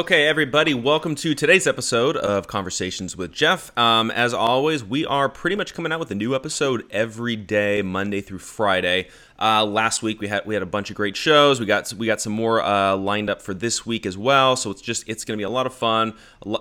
[0.00, 3.70] Okay, everybody, welcome to today's episode of Conversations with Jeff.
[3.76, 7.82] Um, as always, we are pretty much coming out with a new episode every day,
[7.82, 9.08] Monday through Friday.
[9.38, 11.60] Uh, last week we had we had a bunch of great shows.
[11.60, 14.56] We got we got some more uh, lined up for this week as well.
[14.56, 16.14] So it's just it's going to be a lot of fun.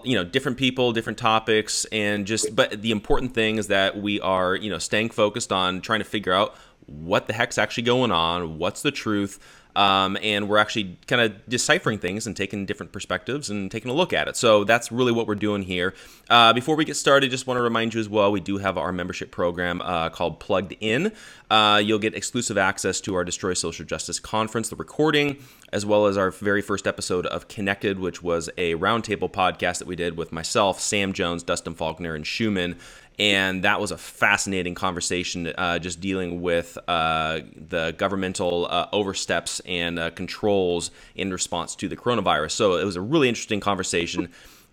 [0.03, 4.19] you know, different people, different topics, and just but the important thing is that we
[4.19, 6.55] are you know staying focused on trying to figure out
[6.87, 9.39] what the heck's actually going on, what's the truth.
[9.79, 13.93] Um, and we're actually kind of deciphering things and taking different perspectives and taking a
[13.93, 14.35] look at it.
[14.35, 15.93] So that's really what we're doing here.
[16.29, 18.77] Uh, before we get started, just want to remind you as well, we do have
[18.77, 21.13] our membership program uh, called Plugged In.
[21.49, 25.37] Uh, you'll get exclusive access to our Destroy Social Justice conference, the recording,
[25.71, 29.87] as well as our very first episode of Connected, which was a roundtable podcast that
[29.87, 32.75] we did with myself, Sam Jones, Dustin Faulkner, and Schumann
[33.19, 39.59] and that was a fascinating conversation uh, just dealing with uh, the governmental uh, oversteps
[39.65, 42.51] and uh, controls in response to the coronavirus.
[42.51, 44.29] So it was a really interesting conversation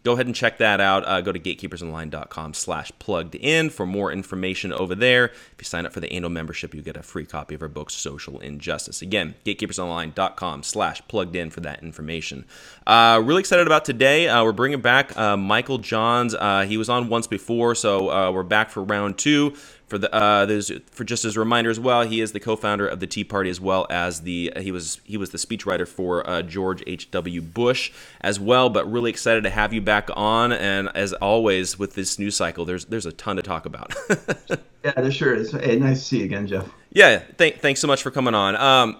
[0.06, 1.04] go ahead and check that out.
[1.04, 5.24] Uh, go to gatekeepersonline.com slash plugged in for more information over there.
[5.24, 7.68] If you sign up for the annual membership, you get a free copy of our
[7.68, 9.02] book, Social Injustice.
[9.02, 12.44] Again, gatekeepersonline.com slash plugged in for that information.
[12.86, 14.28] Uh, really excited about today.
[14.28, 16.36] Uh, we're bringing back uh, Michael Johns.
[16.36, 19.56] Uh, he was on once before, so uh, we're back for round two
[19.86, 22.88] for the uh, there's for just as a reminder as well, he is the co-founder
[22.88, 26.28] of the Tea Party as well as the he was he was the speechwriter for
[26.28, 27.10] uh, George H.
[27.12, 27.40] W.
[27.40, 28.68] Bush as well.
[28.68, 32.64] But really excited to have you back on, and as always with this news cycle,
[32.64, 33.94] there's there's a ton to talk about.
[34.84, 35.52] yeah, there sure is.
[35.52, 36.68] Hey, nice to see you again, Jeff.
[36.92, 38.56] Yeah, th- thanks so much for coming on.
[38.56, 38.96] Um,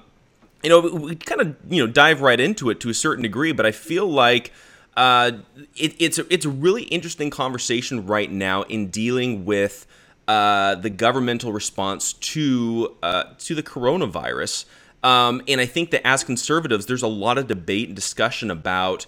[0.63, 3.53] you know, we kind of you know dive right into it to a certain degree,
[3.53, 4.53] but I feel like.
[4.97, 5.41] Uh,
[5.77, 9.87] it, it's a, it's a really interesting conversation right now in dealing with
[10.29, 14.65] uh, the governmental response to uh, to the coronavirus.
[15.03, 19.07] Um, and I think that as conservatives, there's a lot of debate and discussion about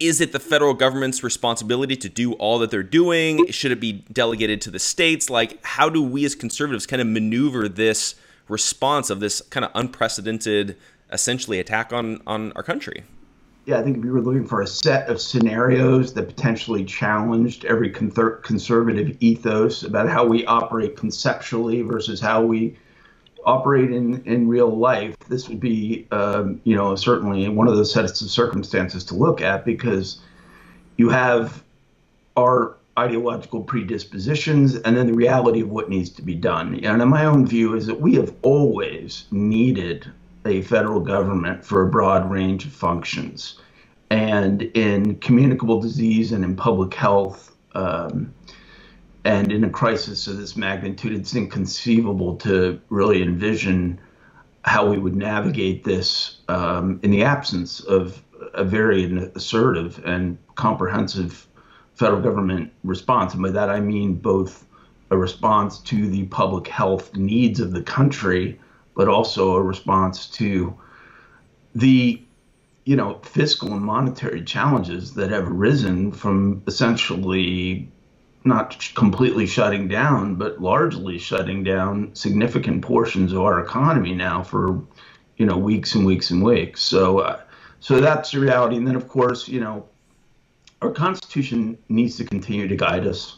[0.00, 3.46] is it the federal government's responsibility to do all that they're doing?
[3.46, 5.30] Should it be delegated to the states?
[5.30, 8.16] Like, how do we as conservatives kind of maneuver this
[8.48, 10.76] response of this kind of unprecedented,
[11.10, 13.04] essentially, attack on on our country?
[13.66, 17.90] Yeah, I think we were looking for a set of scenarios that potentially challenged every
[17.90, 22.76] conservative ethos about how we operate conceptually versus how we
[23.46, 25.16] operate in, in real life.
[25.28, 29.40] This would be, um, you know, certainly one of those sets of circumstances to look
[29.40, 30.18] at because
[30.96, 31.62] you have
[32.36, 36.80] our ideological predispositions and then the reality of what needs to be done.
[36.84, 40.12] And in my own view is that we have always needed
[40.44, 43.58] a federal government for a broad range of functions.
[44.10, 48.32] And in communicable disease and in public health, um,
[49.24, 53.98] and in a crisis of this magnitude, it's inconceivable to really envision
[54.64, 58.22] how we would navigate this um, in the absence of
[58.54, 61.46] a very assertive and comprehensive
[61.94, 63.34] federal government response.
[63.34, 64.66] And by that I mean both
[65.10, 68.58] a response to the public health needs of the country
[68.94, 70.78] but also a response to
[71.74, 72.20] the
[72.84, 77.88] you know fiscal and monetary challenges that have arisen from essentially
[78.44, 84.84] not completely shutting down but largely shutting down significant portions of our economy now for
[85.36, 86.80] you know weeks and weeks and weeks.
[86.80, 87.40] So uh,
[87.80, 88.76] so that's the reality.
[88.76, 89.88] And then of course you know
[90.82, 93.36] our constitution needs to continue to guide us.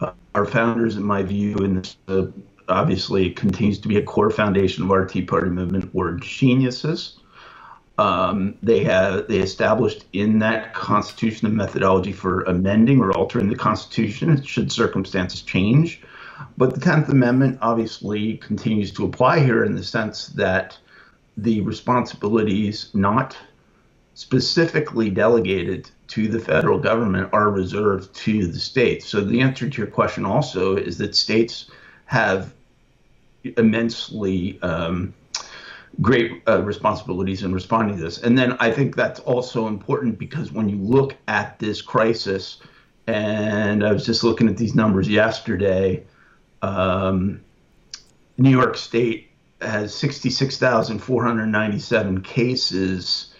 [0.00, 2.26] Uh, our founders in my view in this uh,
[2.68, 7.18] obviously continues to be a core foundation of our Tea Party movement, were geniuses.
[7.96, 13.56] Um, they have they established in that Constitution a methodology for amending or altering the
[13.56, 16.02] Constitution should circumstances change.
[16.56, 20.76] But the Tenth Amendment obviously continues to apply here in the sense that
[21.36, 23.36] the responsibilities not
[24.14, 29.06] specifically delegated to the federal government are reserved to the states.
[29.06, 31.70] So the answer to your question also is that states
[32.06, 32.54] have
[33.56, 35.12] immensely um,
[36.00, 38.22] great uh, responsibilities in responding to this.
[38.22, 42.58] And then I think that's also important because when you look at this crisis,
[43.06, 46.04] and I was just looking at these numbers yesterday,
[46.62, 47.42] um,
[48.38, 49.30] New York State
[49.60, 53.34] has 66,497 cases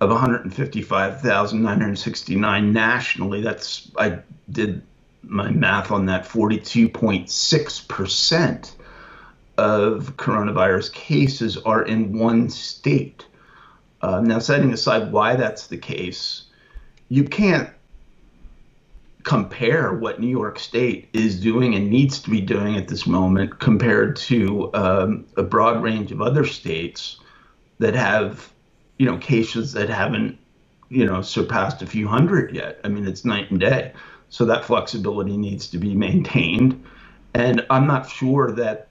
[0.00, 3.40] of 155,969 nationally.
[3.40, 4.18] That's I
[4.50, 4.82] did
[5.26, 8.76] my math on that 42.6 percent
[9.58, 13.26] of coronavirus cases are in one state.
[14.02, 16.44] Uh, now, setting aside why that's the case,
[17.08, 17.70] you can't
[19.22, 23.58] compare what New York State is doing and needs to be doing at this moment
[23.58, 27.18] compared to um, a broad range of other states
[27.80, 28.52] that have,
[28.98, 30.38] you know, cases that haven't,
[30.90, 32.78] you know, surpassed a few hundred yet.
[32.84, 33.92] I mean, it's night and day.
[34.28, 36.84] So that flexibility needs to be maintained.
[37.34, 38.88] And I'm not sure that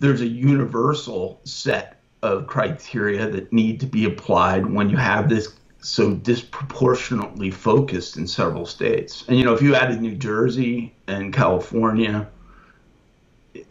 [0.00, 5.54] there's a universal set of criteria that need to be applied when you have this
[5.80, 9.24] so disproportionately focused in several states.
[9.28, 12.28] And you know, if you added New Jersey and California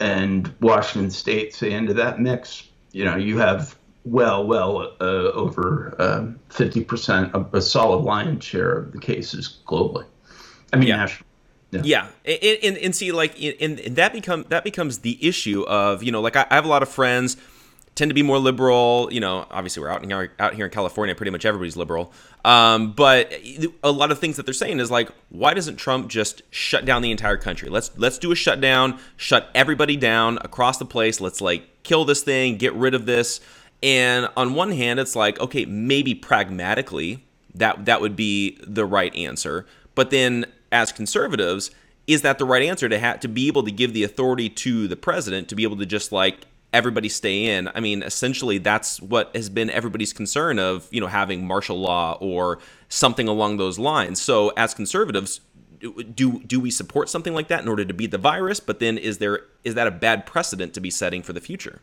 [0.00, 3.77] and Washington State, say into that mix, you know, you have
[4.10, 9.58] well, well uh, over um, fifty percent of a solid lion's share of the cases
[9.66, 10.04] globally.
[10.72, 10.96] I mean, Yeah.
[10.96, 11.24] nationally.
[11.70, 12.08] Yeah, yeah.
[12.24, 16.10] And, and, and see, like, and, and that become that becomes the issue of you
[16.12, 17.36] know, like I, I have a lot of friends
[17.94, 19.08] tend to be more liberal.
[19.12, 22.12] You know, obviously we're out here out here in California, pretty much everybody's liberal.
[22.44, 23.34] Um, but
[23.82, 27.02] a lot of things that they're saying is like, why doesn't Trump just shut down
[27.02, 27.68] the entire country?
[27.68, 31.20] Let's let's do a shutdown, shut everybody down across the place.
[31.20, 33.40] Let's like kill this thing, get rid of this.
[33.82, 39.14] And on one hand, it's like, okay, maybe pragmatically that that would be the right
[39.14, 39.66] answer.
[39.94, 41.70] But then as conservatives,
[42.06, 44.88] is that the right answer to have to be able to give the authority to
[44.88, 47.68] the president to be able to just like everybody stay in?
[47.74, 52.16] I mean, essentially that's what has been everybody's concern of, you know, having martial law
[52.20, 52.58] or
[52.88, 54.20] something along those lines.
[54.20, 55.40] So as conservatives,
[56.14, 58.58] do do we support something like that in order to beat the virus?
[58.58, 61.80] But then is there is that a bad precedent to be setting for the future?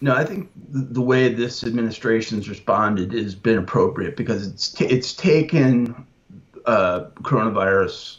[0.00, 5.14] No, I think the way this administration's responded has been appropriate because it's t- it's
[5.14, 6.06] taken
[6.66, 8.18] uh, coronavirus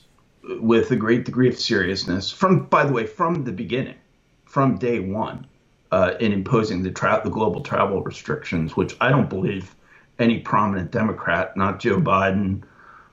[0.59, 3.97] with a great degree of seriousness from, by the way, from the beginning,
[4.45, 5.45] from day one,
[5.91, 9.75] uh, in imposing the tra- the global travel restrictions, which I don't believe
[10.17, 12.63] any prominent Democrat, not Joe Biden,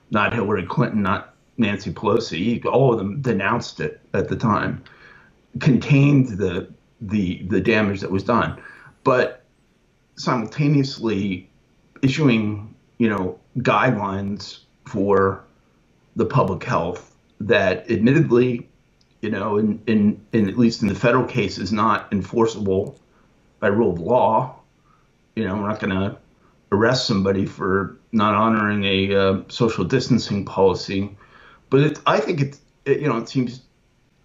[0.09, 4.83] not Hillary Clinton, not Nancy Pelosi, all of them denounced it at the time,
[5.59, 6.67] contained the
[7.01, 8.61] the the damage that was done,
[9.03, 9.43] but
[10.15, 11.49] simultaneously
[12.01, 15.43] issuing you know guidelines for
[16.15, 18.67] the public health that admittedly
[19.21, 22.97] you know in, in, in at least in the federal case is not enforceable
[23.59, 24.59] by rule of law.
[25.35, 26.17] You know we're not going to
[26.71, 31.15] arrest somebody for not honoring a uh, social distancing policy.
[31.69, 33.61] But it, i think it, it you know it seems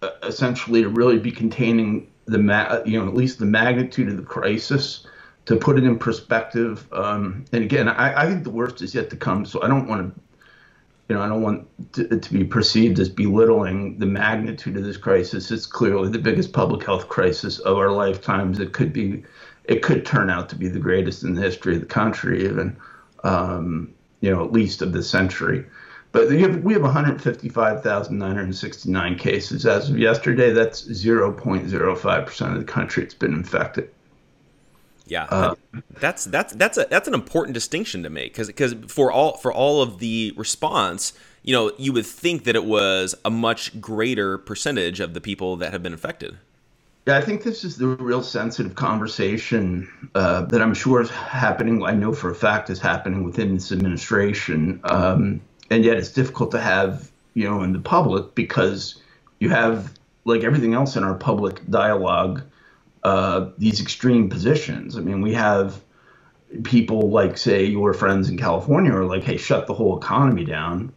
[0.01, 4.17] uh, essentially to really be containing the ma- you know at least the magnitude of
[4.17, 5.05] the crisis
[5.45, 9.09] to put it in perspective um, and again I, I think the worst is yet
[9.09, 10.21] to come so i don't want to
[11.09, 14.97] you know i don't want to, to be perceived as belittling the magnitude of this
[14.97, 15.51] crisis.
[15.51, 18.59] It's clearly the biggest public health crisis of our lifetimes.
[18.59, 19.23] It could be
[19.65, 22.77] it could turn out to be the greatest in the history of the country even
[23.23, 25.65] um, you know at least of the century
[26.11, 30.51] but we have, we have 155,969 cases as of yesterday.
[30.51, 33.89] That's 0.05% of the country that's been infected.
[35.07, 35.55] Yeah, Uh,
[35.99, 39.51] that's that's that's a that's an important distinction to make because because for all for
[39.51, 41.11] all of the response,
[41.43, 45.57] you know, you would think that it was a much greater percentage of the people
[45.57, 46.37] that have been infected.
[47.07, 51.83] Yeah, I think this is the real sensitive conversation uh, that I'm sure is happening.
[51.83, 55.41] I know for a fact is happening within this administration, um,
[55.71, 59.01] and yet it's difficult to have, you know, in the public because
[59.39, 59.93] you have,
[60.25, 62.43] like everything else in our public dialogue,
[63.03, 64.97] uh, these extreme positions.
[64.97, 65.81] I mean, we have
[66.63, 70.93] people like, say, your friends in California are like, "Hey, shut the whole economy down,"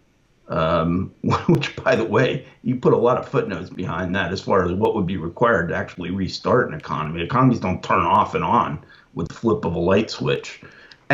[0.48, 1.14] Um,
[1.48, 4.72] which, by the way, you put a lot of footnotes behind that as far as
[4.72, 7.22] what would be required to actually restart an economy.
[7.22, 10.60] Economies don't turn off and on with the flip of a light switch.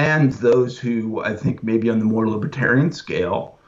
[0.01, 3.59] And those who I think maybe on the more libertarian scale,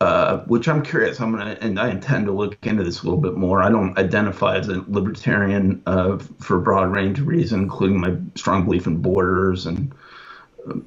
[0.00, 3.20] uh, which I'm curious, I'm gonna and I intend to look into this a little
[3.20, 3.62] bit more.
[3.62, 8.16] I don't identify as a libertarian uh, for a broad range of reasons, including my
[8.34, 9.94] strong belief in borders and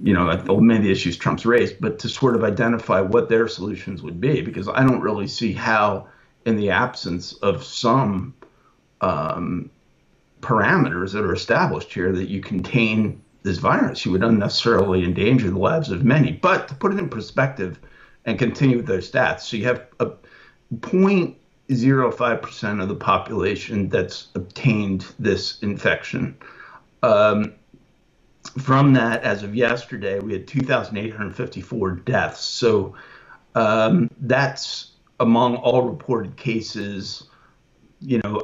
[0.02, 0.26] you know
[0.60, 4.20] many of the issues Trump's raised, but to sort of identify what their solutions would
[4.20, 6.08] be, because I don't really see how,
[6.46, 8.34] in the absence of some
[9.00, 9.70] um,
[10.42, 15.60] parameters that are established here, that you contain this virus, you would unnecessarily endanger the
[15.60, 16.32] lives of many.
[16.32, 17.80] But to put it in perspective
[18.26, 20.14] and continue with those stats, so you have a
[20.74, 26.36] 0.05% of the population that's obtained this infection.
[27.04, 27.54] Um,
[28.60, 32.44] from that, as of yesterday, we had 2,854 deaths.
[32.44, 32.96] So
[33.54, 37.28] um, that's among all reported cases
[38.06, 38.40] you know,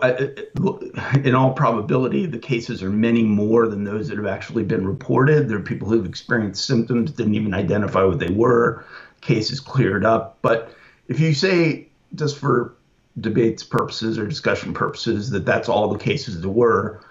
[1.23, 5.47] in all probability, the cases are many more than those that have actually been reported.
[5.47, 8.83] There are people who've experienced symptoms, didn't even identify what they were,
[9.21, 10.39] cases cleared up.
[10.41, 10.75] But
[11.07, 12.75] if you say, just for
[13.19, 17.01] debates purposes or discussion purposes, that that's all the cases there were,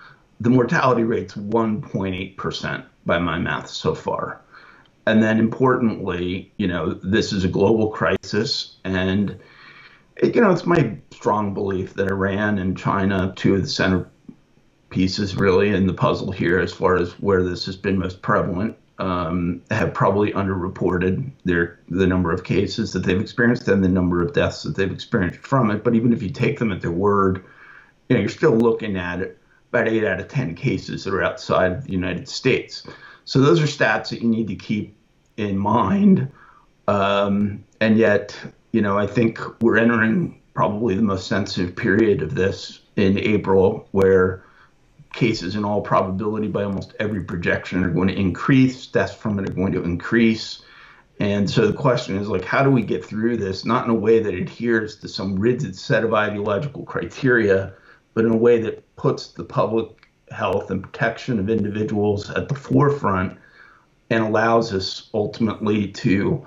[0.41, 4.41] the mortality rate's 1.8% by my math so far.
[5.07, 9.39] And then importantly, you know, this is a global crisis and
[10.23, 14.09] you know, it's my strong belief that Iran and China, two of the center
[14.91, 18.77] pieces really in the puzzle here, as far as where this has been most prevalent,
[18.99, 24.23] um, have probably underreported their the number of cases that they've experienced and the number
[24.23, 25.83] of deaths that they've experienced from it.
[25.83, 27.45] But even if you take them at their word,
[28.09, 29.39] you know, you're still looking at it,
[29.73, 32.83] about eight out of ten cases that are outside the United States.
[33.25, 34.95] So those are stats that you need to keep
[35.37, 36.31] in mind.
[36.89, 38.37] Um, and yet,
[38.73, 43.89] you know, I think we're entering probably the most sensitive period of this in April,
[43.93, 44.45] where
[45.13, 49.49] cases in all probability by almost every projection are going to increase, deaths from it
[49.49, 50.63] are going to increase.
[51.19, 53.65] And so the question is like, how do we get through this?
[53.65, 57.75] Not in a way that adheres to some rigid set of ideological criteria,
[58.15, 62.55] but in a way that puts the public health and protection of individuals at the
[62.55, 63.37] forefront
[64.11, 66.47] and allows us ultimately to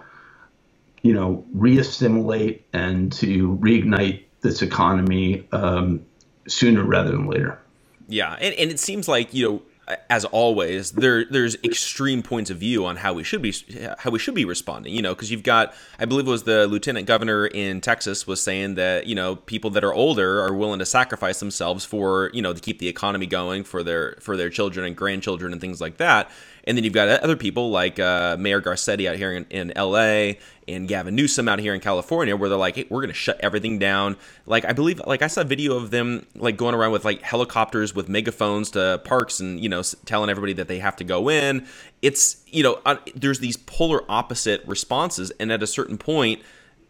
[1.04, 6.04] you know, reassimilate and to reignite this economy um,
[6.48, 7.60] sooner rather than later.
[8.08, 9.62] Yeah, and, and it seems like you know
[10.10, 13.54] as always, there there's extreme points of view on how we should be
[13.98, 14.94] how we should be responding.
[14.94, 18.42] You know, because you've got, I believe it was the lieutenant governor in Texas was
[18.42, 22.42] saying that you know people that are older are willing to sacrifice themselves for you
[22.42, 25.82] know to keep the economy going for their for their children and grandchildren and things
[25.82, 26.30] like that.
[26.66, 30.40] And then you've got other people like uh, Mayor Garcetti out here in, in L.A.
[30.68, 33.38] and Gavin Newsom out here in California, where they're like, "Hey, we're going to shut
[33.42, 34.16] everything down."
[34.46, 37.22] Like I believe, like I saw a video of them like going around with like
[37.22, 41.30] helicopters with megaphones to parks and you know telling everybody that they have to go
[41.30, 41.68] in.
[42.02, 46.42] It's you know uh, there's these polar opposite responses, and at a certain point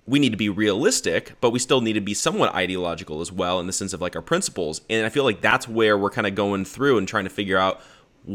[0.06, 3.60] we need to be realistic, but we still need to be somewhat ideological as well
[3.60, 4.82] in the sense of like our principles.
[4.90, 7.58] And I feel like that's where we're kind of going through and trying to figure
[7.58, 7.82] out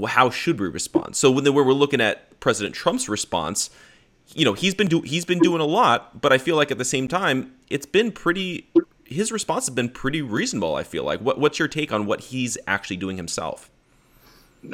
[0.06, 1.16] how should we respond?
[1.16, 3.70] So when we're looking at President Trump's response,
[4.34, 6.78] you know, he's been do he's been doing a lot, but I feel like at
[6.78, 8.68] the same time, it's been pretty.
[9.04, 10.74] His response has been pretty reasonable.
[10.74, 11.20] I feel like.
[11.20, 13.70] What what's your take on what he's actually doing himself?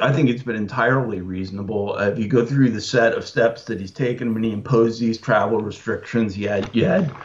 [0.01, 1.95] I think it's been entirely reasonable.
[1.97, 4.99] Uh, if you go through the set of steps that he's taken when he imposed
[4.99, 7.15] these travel restrictions, he had, you had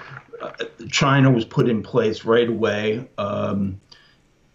[0.42, 0.52] uh,
[0.90, 3.08] China was put in place right away.
[3.16, 3.80] Um,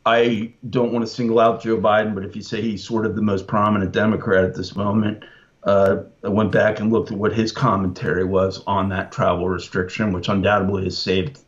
[0.06, 3.16] I don't want to single out Joe Biden, but if you say he's sort of
[3.16, 5.26] the most prominent Democrat at this moment,
[5.64, 10.14] uh, I went back and looked at what his commentary was on that travel restriction,
[10.14, 11.40] which undoubtedly has saved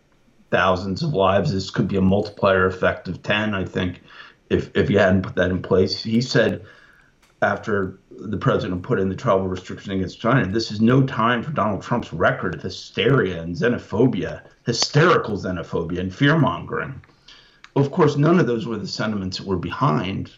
[0.49, 1.53] thousands of lives.
[1.53, 4.01] This could be a multiplier effect of 10, I think,
[4.49, 6.01] if, if you hadn't put that in place.
[6.01, 6.65] He said
[7.43, 11.51] after the president put in the travel restriction against China, this is no time for
[11.51, 16.99] Donald Trump's record of hysteria and xenophobia, hysterical xenophobia and fear mongering
[17.79, 20.31] of course, none of those were the sentiments that were behind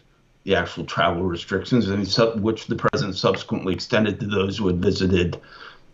[0.44, 5.40] the actual travel restrictions, and which the president subsequently extended to those who had visited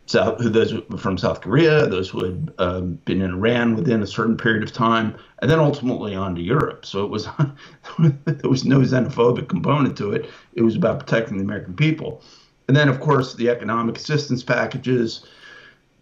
[0.07, 4.37] South, those from South Korea, those who had um, been in Iran within a certain
[4.37, 6.87] period of time, and then ultimately on to Europe.
[6.87, 7.27] So it was
[7.99, 10.31] there was no xenophobic component to it.
[10.55, 12.23] It was about protecting the American people,
[12.69, 15.27] and then of course the economic assistance packages,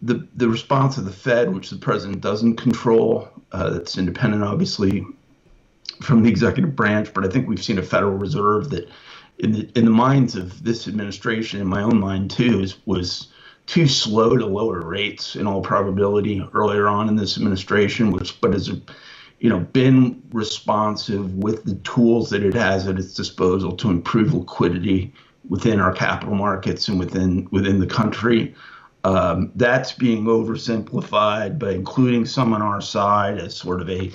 [0.03, 5.03] the the response of the Fed, which the president doesn't control, uh, that's independent, obviously,
[6.01, 8.89] from the executive branch, but I think we've seen a Federal Reserve that,
[9.39, 13.27] in the in the minds of this administration, in my own mind too, is, was
[13.65, 18.53] too slow to lower rates in all probability earlier on in this administration, which but
[18.53, 18.69] has
[19.39, 24.33] you know been responsive with the tools that it has at its disposal to improve
[24.33, 25.13] liquidity
[25.49, 28.55] within our capital markets and within within the country.
[29.03, 34.11] Um, that's being oversimplified by including some on our side as sort of a,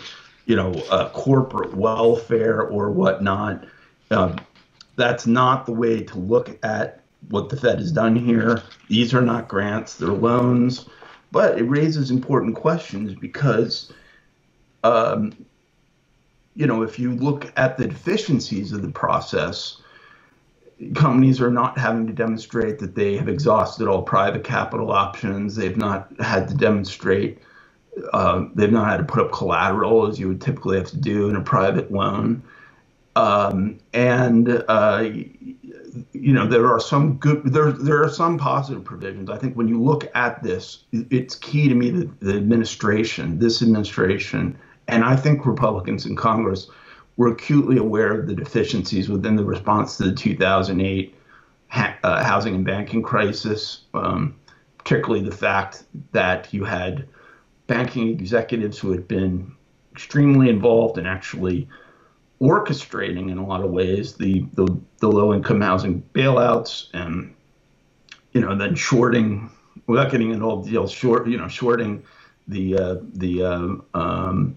[0.50, 3.64] you know, a corporate welfare or whatnot.
[4.11, 4.35] Um,
[4.97, 8.61] that's not the way to look at what the Fed has done here.
[8.88, 10.88] These are not grants, they're loans.
[11.30, 13.92] But it raises important questions because,
[14.83, 15.47] um,
[16.57, 19.80] you know, if you look at the deficiencies of the process,
[20.97, 25.54] companies are not having to demonstrate that they have exhausted all private capital options.
[25.54, 27.38] They've not had to demonstrate,
[28.12, 31.28] uh, they've not had to put up collateral as you would typically have to do
[31.28, 32.42] in a private loan.
[33.16, 35.11] Um, and uh,
[36.12, 39.30] you know there are some good there there are some positive provisions.
[39.30, 43.62] I think when you look at this, it's key to me that the administration, this
[43.62, 44.57] administration,
[44.88, 46.69] and I think Republicans in Congress
[47.16, 51.14] were acutely aware of the deficiencies within the response to the 2008
[51.69, 54.35] ha- uh, housing and banking crisis, um,
[54.78, 57.07] particularly the fact that you had
[57.71, 59.55] banking executives who had been
[59.93, 61.69] extremely involved in actually
[62.41, 64.67] orchestrating in a lot of ways the, the,
[64.99, 67.33] the low income housing bailouts and
[68.33, 69.49] you know then shorting
[69.87, 72.03] without getting into all the details short you know shorting
[72.49, 74.57] the uh, the uh, um,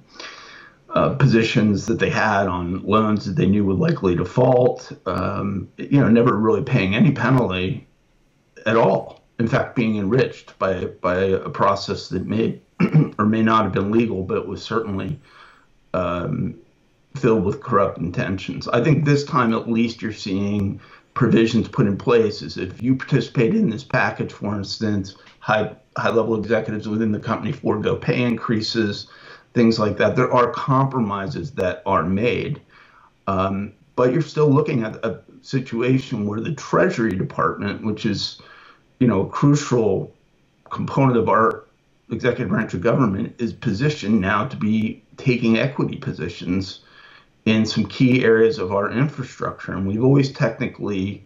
[0.89, 5.99] uh, positions that they had on loans that they knew would likely default um, you
[5.99, 7.85] know never really paying any penalty
[8.65, 9.21] at all.
[9.37, 12.59] In fact being enriched by by a process that may
[13.17, 15.19] or may not have been legal but was certainly
[15.93, 16.55] um,
[17.15, 18.67] filled with corrupt intentions.
[18.67, 20.79] I think this time at least you're seeing
[21.13, 26.09] provisions put in place is if you participate in this package, for instance, high high
[26.09, 29.07] level executives within the company forego pay increases,
[29.53, 30.15] things like that.
[30.15, 32.61] There are compromises that are made,
[33.27, 38.41] um, but you're still looking at a situation where the Treasury Department, which is
[38.99, 40.13] you know a crucial
[40.71, 41.65] component of our
[42.13, 46.79] executive branch of government, is positioned now to be taking equity positions
[47.45, 49.73] in some key areas of our infrastructure.
[49.73, 51.25] And we've always technically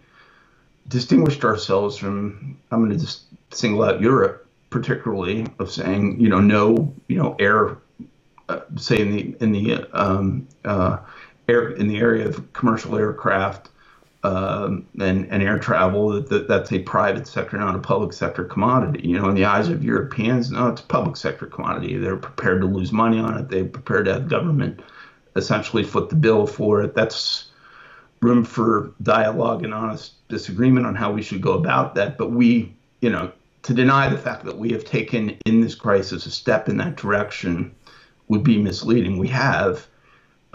[0.88, 6.40] distinguished ourselves from, I'm going to just single out Europe, particularly, of saying, you know,
[6.40, 7.78] no, you know, air,
[8.50, 10.98] uh, say in the, in the, um, uh,
[11.48, 13.70] air, in the area of commercial aircraft.
[14.28, 18.44] Um, and, and air travel, that, that, that's a private sector, not a public sector
[18.44, 19.08] commodity.
[19.08, 21.96] You know, in the eyes of Europeans, no, it's a public sector commodity.
[21.96, 23.48] They're prepared to lose money on it.
[23.48, 24.82] They're prepared to have government
[25.38, 26.94] essentially foot the bill for it.
[26.94, 27.52] That's
[28.20, 32.18] room for dialogue and honest disagreement on how we should go about that.
[32.18, 33.32] But we, you know,
[33.64, 36.98] to deny the fact that we have taken in this crisis a step in that
[36.98, 37.74] direction
[38.28, 39.20] would be misleading.
[39.20, 39.88] We have.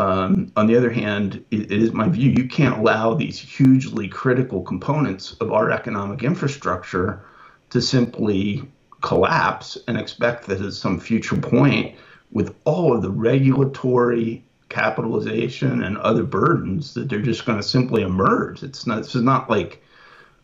[0.02, 4.08] Um, on the other hand, it, it is my view you can't allow these hugely
[4.08, 7.24] critical components of our economic infrastructure
[7.70, 8.68] to simply
[9.00, 11.94] collapse and expect that at some future point,
[12.32, 18.02] with all of the regulatory capitalization and other burdens that they're just going to simply
[18.02, 18.64] emerge.
[18.64, 19.04] It's not.
[19.04, 19.84] This is not like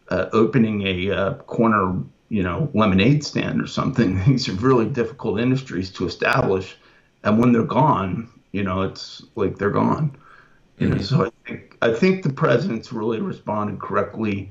[0.08, 4.22] uh, opening a uh, corner, you know, lemonade stand or something.
[4.26, 6.76] These are really difficult industries to establish,
[7.24, 10.10] and when they're gone, you know, it's like they're gone.
[10.10, 10.84] Mm-hmm.
[10.84, 14.50] You know, so I think I think the president's really responded correctly.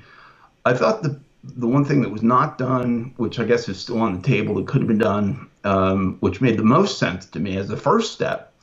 [0.65, 3.99] I thought the the one thing that was not done, which I guess is still
[3.99, 7.39] on the table, that could have been done, um, which made the most sense to
[7.39, 8.53] me as the first step,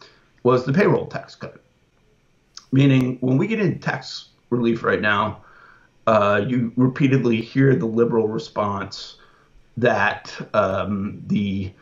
[0.43, 1.61] was the payroll tax cut.
[2.73, 5.43] Meaning, when we get into tax relief right now,
[6.07, 9.17] uh, you repeatedly hear the liberal response
[9.77, 11.73] that um, the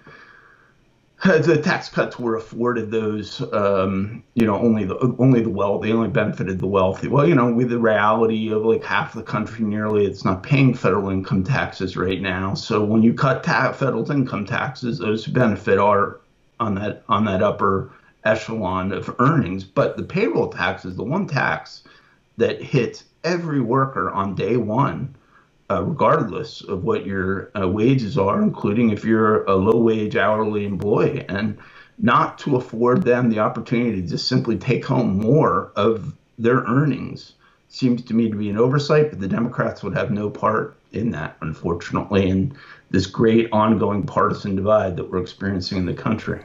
[1.24, 5.82] the tax cuts were afforded those, um, you know, only the only the wealth.
[5.82, 7.06] They only benefited the wealthy.
[7.06, 10.74] Well, you know, with the reality of like half the country nearly, it's not paying
[10.74, 12.54] federal income taxes right now.
[12.54, 16.20] So when you cut ta- federal income taxes, those who benefit are
[16.58, 17.92] on that on that upper
[18.24, 19.62] echelon of earnings.
[19.62, 21.84] But the payroll tax is the one tax
[22.36, 25.14] that hits every worker on day one,
[25.70, 30.64] uh, regardless of what your uh, wages are, including if you're a low wage hourly
[30.66, 31.58] employee, and
[31.98, 37.34] not to afford them the opportunity to just simply take home more of their earnings
[37.68, 41.10] seems to me to be an oversight, but the Democrats would have no part in
[41.10, 42.54] that, unfortunately, in
[42.90, 46.42] this great ongoing partisan divide that we're experiencing in the country.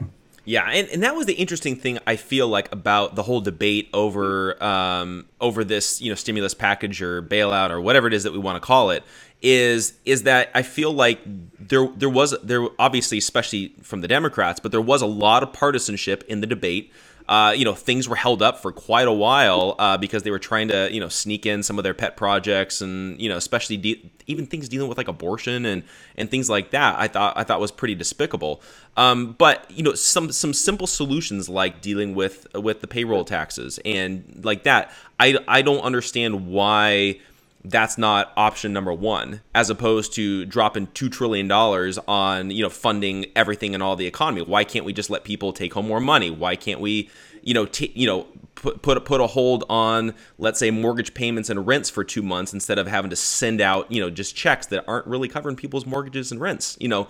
[0.48, 3.90] Yeah, and, and that was the interesting thing I feel like about the whole debate
[3.92, 8.32] over um, over this you know stimulus package or bailout or whatever it is that
[8.32, 9.04] we want to call it
[9.42, 11.20] is is that I feel like
[11.60, 15.52] there there was there obviously especially from the Democrats, but there was a lot of
[15.52, 16.94] partisanship in the debate.
[17.28, 20.38] Uh, you know, things were held up for quite a while uh, because they were
[20.38, 23.76] trying to, you know, sneak in some of their pet projects, and you know, especially
[23.76, 25.82] de- even things dealing with like abortion and
[26.16, 26.98] and things like that.
[26.98, 28.62] I thought I thought was pretty despicable.
[28.96, 33.78] Um, but you know, some some simple solutions like dealing with with the payroll taxes
[33.84, 34.90] and like that.
[35.20, 37.20] I I don't understand why
[37.64, 42.70] that's not option number one as opposed to dropping two trillion dollars on you know
[42.70, 46.00] funding everything and all the economy why can't we just let people take home more
[46.00, 47.10] money why can't we
[47.42, 51.14] you know t- you know put put a, put a hold on let's say mortgage
[51.14, 54.36] payments and rents for two months instead of having to send out you know just
[54.36, 57.08] checks that aren't really covering people's mortgages and rents you know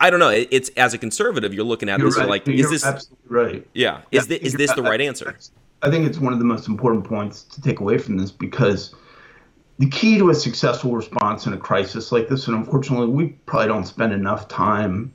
[0.00, 0.28] I don't know.
[0.28, 2.16] It's as a conservative, you're looking at You're this.
[2.16, 2.22] right.
[2.22, 3.66] You're like, You're is this absolutely right?
[3.74, 4.02] Yeah.
[4.12, 5.36] Is Yeah, this is this the right answer?
[5.82, 8.94] I think it's one of the most important points to take away from this because
[9.78, 13.68] the key to a successful response in a crisis like this, and unfortunately, we probably
[13.68, 15.14] don't spend enough time,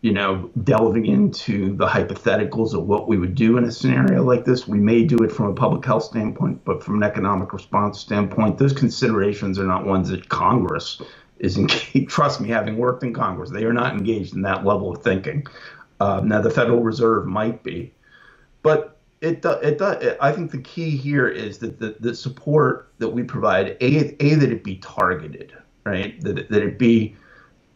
[0.00, 4.44] you know, delving into the hypotheticals of what we would do in a scenario like
[4.44, 4.66] this.
[4.66, 8.58] We may do it from a public health standpoint, but from an economic response standpoint,
[8.58, 11.00] those considerations are not ones that Congress
[11.38, 12.08] is engaged.
[12.08, 15.46] Trust me, having worked in Congress, they are not engaged in that level of thinking.
[16.00, 17.94] Uh, now, the Federal Reserve might be,
[18.62, 20.16] but it do, it does.
[20.20, 24.34] I think the key here is that the, the support that we provide, a, a
[24.34, 25.52] that it be targeted,
[25.84, 26.20] right?
[26.22, 27.16] That it, that it be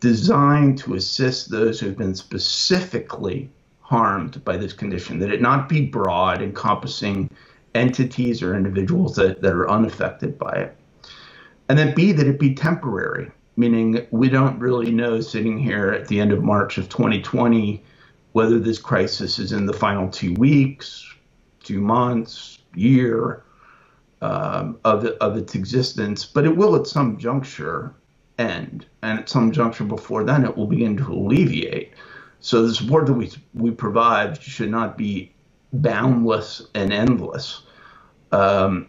[0.01, 5.19] designed to assist those who have been specifically harmed by this condition.
[5.19, 7.31] That it not be broad, encompassing
[7.75, 10.77] entities or individuals that, that are unaffected by it.
[11.69, 16.09] And then B that it be temporary, meaning we don't really know sitting here at
[16.09, 17.83] the end of March of 2020
[18.33, 21.14] whether this crisis is in the final two weeks,
[21.65, 23.43] two months, year
[24.23, 27.95] um, of, of its existence, but it will at some juncture
[28.39, 28.87] end.
[29.03, 31.93] And at some juncture before then, it will begin to alleviate.
[32.41, 35.33] So the support that we, we provide should not be
[35.73, 37.63] boundless and endless.
[38.33, 38.89] Um,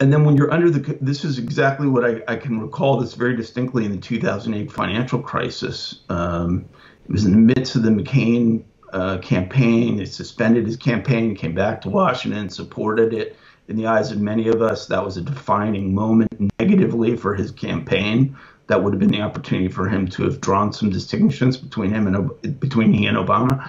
[0.00, 3.14] and then when you're under the, this is exactly what I, I can recall this
[3.14, 6.00] very distinctly in the 2008 financial crisis.
[6.08, 6.64] Um,
[7.04, 9.98] it was in the midst of the McCain uh, campaign.
[9.98, 13.36] He suspended his campaign, came back to Washington, supported it.
[13.66, 16.30] In the eyes of many of us, that was a defining moment
[16.60, 18.36] negatively for his campaign.
[18.68, 22.06] That would have been the opportunity for him to have drawn some distinctions between him
[22.06, 23.68] and between he and Obama.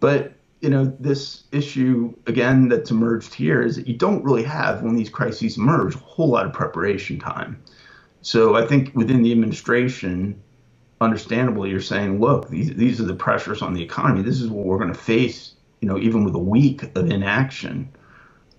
[0.00, 4.82] But you know, this issue again that's emerged here is that you don't really have
[4.82, 7.62] when these crises emerge a whole lot of preparation time.
[8.22, 10.42] So I think within the administration,
[11.00, 14.22] understandably, you're saying, look, these these are the pressures on the economy.
[14.22, 15.54] This is what we're going to face.
[15.80, 17.88] You know, even with a week of inaction.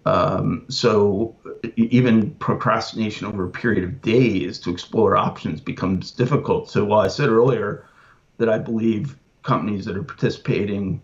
[0.05, 1.35] Um, so
[1.75, 6.69] even procrastination over a period of days to explore options becomes difficult.
[6.71, 7.85] So while I said earlier
[8.37, 11.01] that I believe companies that are participating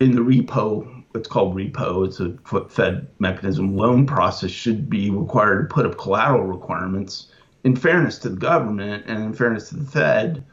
[0.00, 5.68] in the repo, it's called repo, it's a Fed mechanism loan process, should be required
[5.68, 7.26] to put up collateral requirements.
[7.64, 10.44] In fairness to the government and in fairness to the Fed,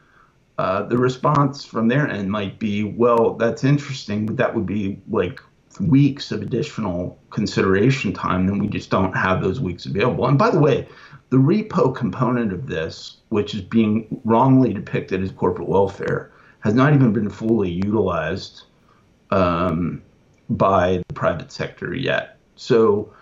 [0.58, 5.00] uh, the response from their end might be, well, that's interesting, but that would be
[5.08, 5.40] like
[5.80, 10.26] weeks of additional consideration time, and we just don't have those weeks available.
[10.26, 10.88] And by the way,
[11.30, 16.92] the repo component of this, which is being wrongly depicted as corporate welfare, has not
[16.92, 18.64] even been fully utilized
[19.30, 20.02] um,
[20.50, 22.38] by the private sector yet.
[22.56, 23.12] So,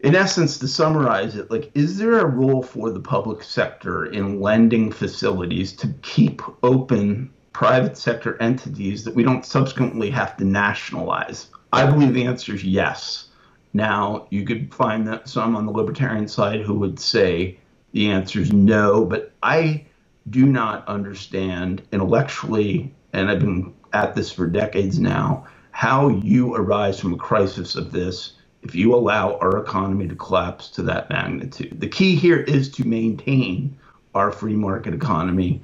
[0.00, 4.40] in essence, to summarize it, like, is there a role for the public sector in
[4.40, 11.48] lending facilities to keep open private sector entities that we don't subsequently have to nationalize?
[11.72, 13.28] I believe the answer is yes.
[13.74, 17.58] Now, you could find that some on the libertarian side who would say
[17.92, 19.84] the answer is no, but I
[20.30, 27.00] do not understand intellectually, and I've been at this for decades now, how you arise
[27.00, 28.34] from a crisis of this
[28.68, 31.80] if you allow our economy to collapse to that magnitude.
[31.80, 33.76] The key here is to maintain
[34.14, 35.62] our free market economy.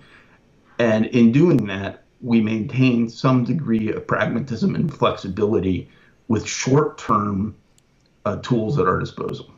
[0.78, 5.88] And in doing that, we maintain some degree of pragmatism and flexibility
[6.28, 7.54] with short term
[8.24, 9.50] uh, tools at our disposal.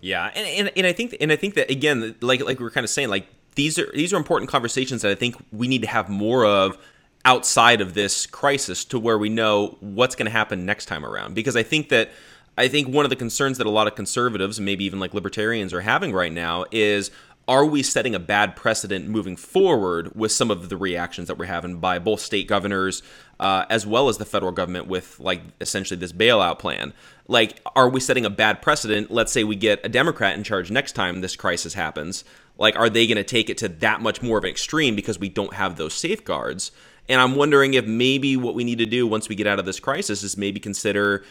[0.00, 2.70] Yeah, and, and and I think and I think that again, like like we were
[2.70, 5.82] kind of saying, like these are these are important conversations that I think we need
[5.82, 6.78] to have more of
[7.26, 11.34] outside of this crisis to where we know what's going to happen next time around.
[11.34, 12.10] Because I think that
[12.56, 15.74] I think one of the concerns that a lot of conservatives, maybe even like libertarians,
[15.74, 17.10] are having right now is
[17.48, 21.44] are we setting a bad precedent moving forward with some of the reactions that we're
[21.44, 23.04] having by both state governors
[23.38, 26.92] uh, as well as the federal government with like essentially this bailout plan?
[27.28, 29.10] Like, are we setting a bad precedent?
[29.10, 32.24] Let's say we get a Democrat in charge next time this crisis happens.
[32.58, 35.18] Like, are they going to take it to that much more of an extreme because
[35.18, 36.72] we don't have those safeguards?
[37.08, 39.66] And I'm wondering if maybe what we need to do once we get out of
[39.66, 41.24] this crisis is maybe consider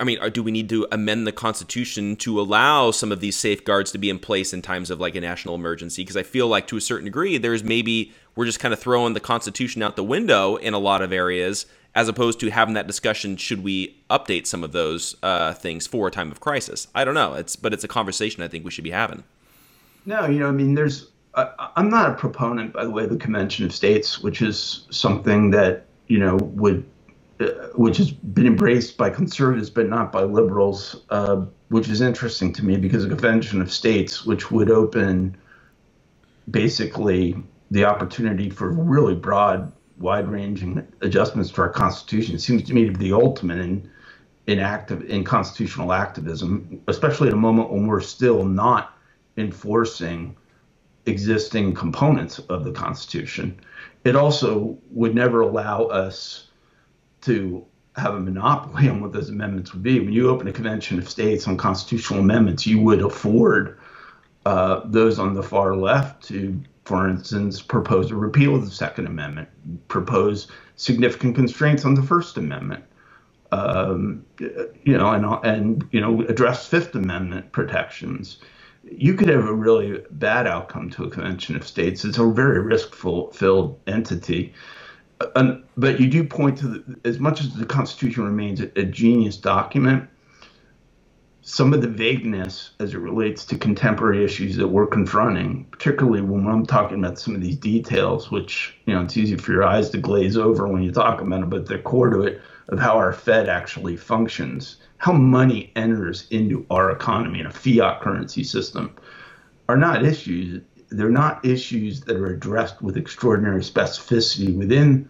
[0.00, 3.92] I mean, do we need to amend the Constitution to allow some of these safeguards
[3.92, 6.02] to be in place in times of like a national emergency?
[6.02, 9.14] Because I feel like to a certain degree, there's maybe we're just kind of throwing
[9.14, 12.86] the Constitution out the window in a lot of areas, as opposed to having that
[12.86, 13.36] discussion.
[13.36, 16.88] Should we update some of those uh, things for a time of crisis?
[16.94, 17.34] I don't know.
[17.34, 19.24] It's but it's a conversation I think we should be having.
[20.06, 21.10] No, you know, I mean, there's.
[21.34, 24.86] I, I'm not a proponent, by the way, of the Convention of States, which is
[24.90, 26.84] something that you know would uh,
[27.74, 32.64] which has been embraced by conservatives but not by liberals, uh, which is interesting to
[32.64, 35.36] me because a convention of states, which would open
[36.50, 37.36] basically
[37.70, 43.10] the opportunity for really broad, wide-ranging adjustments to our constitution, seems to me to be
[43.10, 43.88] the ultimate in
[44.46, 48.96] in active in constitutional activism, especially at a moment when we're still not
[49.36, 50.34] enforcing
[51.04, 53.60] existing components of the Constitution.
[54.04, 56.47] It also would never allow us
[57.22, 57.64] to
[57.96, 60.00] have a monopoly on what those amendments would be.
[60.00, 63.78] When you open a convention of states on constitutional amendments, you would afford
[64.46, 69.06] uh, those on the far left to, for instance, propose a repeal of the Second
[69.06, 69.48] Amendment,
[69.88, 72.84] propose significant constraints on the First Amendment,
[73.50, 78.38] um, you know, and and you know, address Fifth Amendment protections.
[78.90, 82.04] You could have a really bad outcome to a convention of states.
[82.04, 84.54] It's a very risk-filled entity
[85.76, 89.36] but you do point to the, as much as the Constitution remains a, a, genius
[89.36, 90.08] document,
[91.42, 96.46] some of the vagueness as it relates to contemporary issues that we're confronting, particularly when
[96.46, 99.90] I'm talking about some of these details, which you know it's easy for your eyes
[99.90, 102.96] to glaze over when you talk about it, but they're core to it of how
[102.96, 108.94] our Fed actually functions, how money enters into our economy in a fiat currency system,
[109.68, 115.08] are not issues they're not issues that are addressed with extraordinary specificity within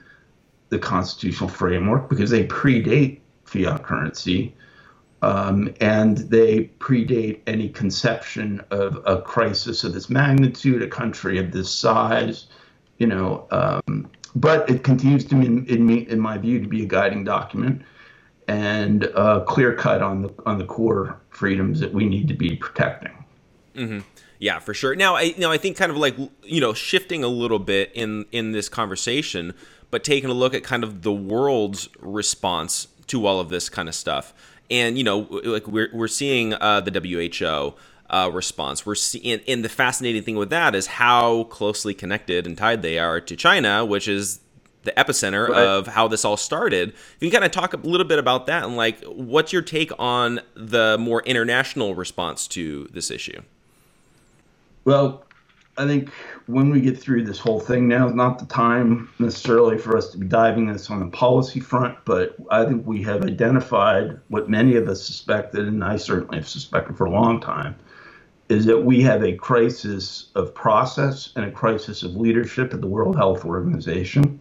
[0.70, 4.54] the constitutional framework because they predate fiat currency
[5.22, 11.50] um, and they predate any conception of a crisis of this magnitude, a country of
[11.50, 12.46] this size,
[12.98, 13.46] you know.
[13.50, 17.24] Um, but it continues to, in, in, me, in my view, to be a guiding
[17.24, 17.82] document
[18.46, 22.56] and uh, clear cut on the on the core freedoms that we need to be
[22.56, 23.24] protecting.
[23.74, 24.00] Mm-hmm.
[24.38, 24.94] Yeah, for sure.
[24.94, 27.90] Now, I you know I think kind of like you know shifting a little bit
[27.94, 29.54] in in this conversation,
[29.90, 33.88] but taking a look at kind of the world's response to all of this kind
[33.88, 34.32] of stuff,
[34.70, 37.74] and you know like we're we're seeing uh, the WHO.
[38.10, 38.86] Uh, response.
[38.86, 42.98] We're seeing, and the fascinating thing with that is how closely connected and tied they
[42.98, 44.40] are to China, which is
[44.84, 45.62] the epicenter right.
[45.62, 46.88] of how this all started.
[46.88, 49.60] If you can kind of talk a little bit about that and like, what's your
[49.60, 53.42] take on the more international response to this issue?
[54.88, 55.26] Well,
[55.76, 56.08] I think
[56.46, 60.08] when we get through this whole thing now is not the time necessarily for us
[60.12, 64.48] to be diving this on the policy front, but I think we have identified what
[64.48, 67.76] many of us suspected, and I certainly have suspected for a long time,
[68.48, 72.86] is that we have a crisis of process and a crisis of leadership at the
[72.86, 74.40] World Health Organization.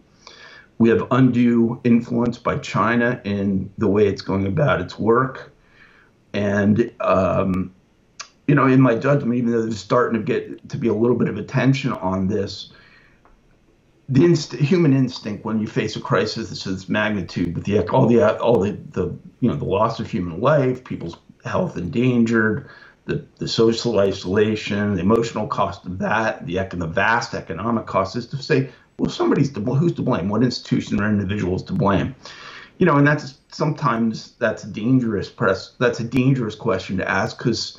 [0.78, 5.52] We have undue influence by China in the way it's going about its work.
[6.32, 7.74] And um,
[8.48, 11.16] you know, in my judgment, even though there's starting to get to be a little
[11.16, 12.72] bit of attention on this,
[14.08, 18.06] the inst- human instinct when you face a crisis of this magnitude, with the all
[18.06, 22.70] the all the, the you know the loss of human life, people's health endangered,
[23.04, 28.26] the, the social isolation, the emotional cost of that, the, the vast economic cost is
[28.28, 30.30] to say, well, somebody's to who's to blame?
[30.30, 32.14] What institution or individual is to blame?
[32.78, 35.74] You know, and that's sometimes that's a dangerous press.
[35.78, 37.78] That's a dangerous question to ask because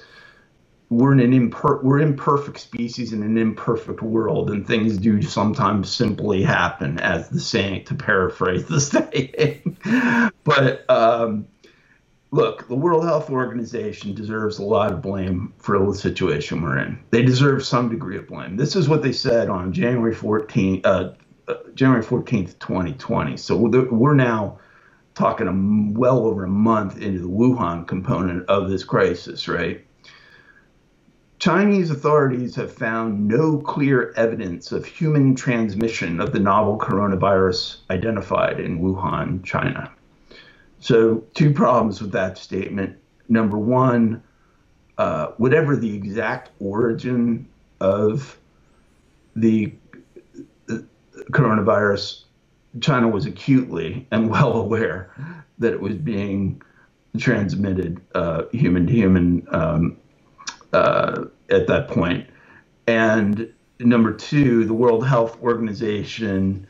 [0.89, 6.43] we're an imper- we're imperfect species in an imperfect world, and things do sometimes simply
[6.43, 9.77] happen, as the saying to paraphrase the saying.
[10.43, 11.47] but um,
[12.31, 16.99] look, the World Health Organization deserves a lot of blame for the situation we're in.
[17.11, 18.57] They deserve some degree of blame.
[18.57, 21.11] This is what they said on January 14th, uh,
[21.47, 23.37] uh, January 14th, 2020.
[23.37, 24.59] So we're now
[25.15, 29.85] talking a, well over a month into the Wuhan component of this crisis, right?
[31.39, 38.59] Chinese authorities have found no clear evidence of human transmission of the novel coronavirus identified
[38.59, 39.89] in Wuhan, China.
[40.81, 42.97] So, two problems with that statement.
[43.29, 44.21] Number one,
[44.97, 47.47] uh, whatever the exact origin
[47.79, 48.37] of
[49.35, 49.73] the
[51.31, 52.23] coronavirus,
[52.81, 55.11] China was acutely and well aware
[55.59, 56.61] that it was being
[57.17, 59.97] transmitted uh, human to human um,
[60.73, 62.27] uh, at that point.
[62.87, 66.67] And number two, the World Health Organization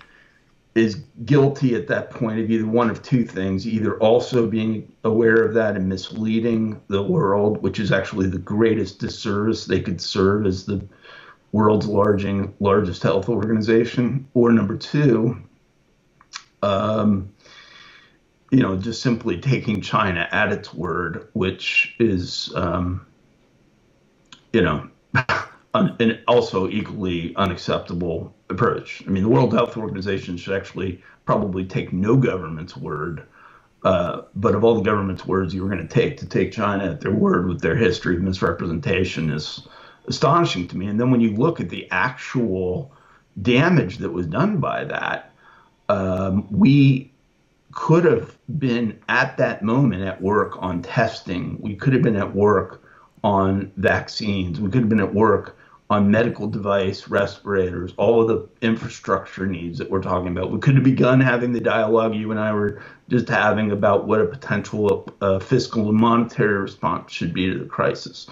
[0.76, 5.44] is guilty at that point of either one of two things either also being aware
[5.44, 10.46] of that and misleading the world, which is actually the greatest disservice they could serve
[10.46, 10.82] as the
[11.52, 15.42] world's larging, largest health organization, or number two,
[16.62, 17.30] um,
[18.52, 23.06] you know, just simply taking China at its word, which is, um,
[24.54, 24.90] you know,
[25.74, 29.04] and also equally unacceptable approach.
[29.06, 33.24] I mean, the World Health Organization should actually probably take no government's word.
[33.84, 36.92] Uh, but of all the government's words you were going to take, to take China
[36.92, 39.68] at their word with their history of misrepresentation is
[40.08, 40.88] astonishing to me.
[40.88, 42.92] And then when you look at the actual
[43.42, 45.32] damage that was done by that,
[45.88, 47.14] um, we
[47.72, 51.58] could have been at that moment at work on testing.
[51.62, 52.84] We could have been at work
[53.24, 54.60] on vaccines.
[54.60, 55.58] We could have been at work
[55.90, 60.52] on medical device, respirators, all of the infrastructure needs that we're talking about.
[60.52, 64.22] We could have begun having the dialogue you and I were just having about what
[64.22, 68.28] a potential uh, fiscal and monetary response should be to the crisis.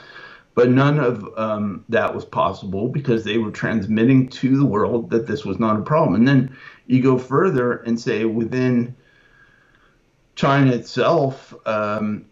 [0.53, 5.25] But none of um, that was possible because they were transmitting to the world that
[5.25, 6.15] this was not a problem.
[6.15, 8.95] And then you go further and say within
[10.35, 12.25] China itself, um,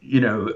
[0.00, 0.50] you know,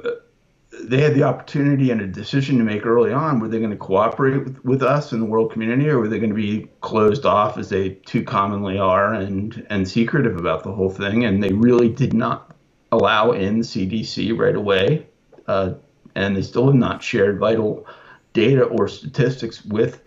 [0.84, 3.40] they had the opportunity and a decision to make early on.
[3.40, 6.18] Were they going to cooperate with, with us in the world community, or were they
[6.18, 10.72] going to be closed off as they too commonly are and and secretive about the
[10.72, 11.24] whole thing?
[11.24, 12.54] And they really did not
[12.92, 15.06] allow in CDC right away,
[15.46, 15.74] uh,
[16.14, 17.86] and they still have not shared vital
[18.32, 20.02] data or statistics with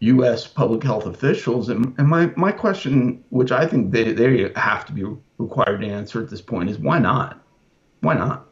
[0.00, 0.46] U.S.
[0.46, 1.68] public health officials.
[1.68, 5.04] And, and my, my question, which I think they, they have to be
[5.38, 7.40] required to answer at this point, is why not?
[8.00, 8.46] Why not?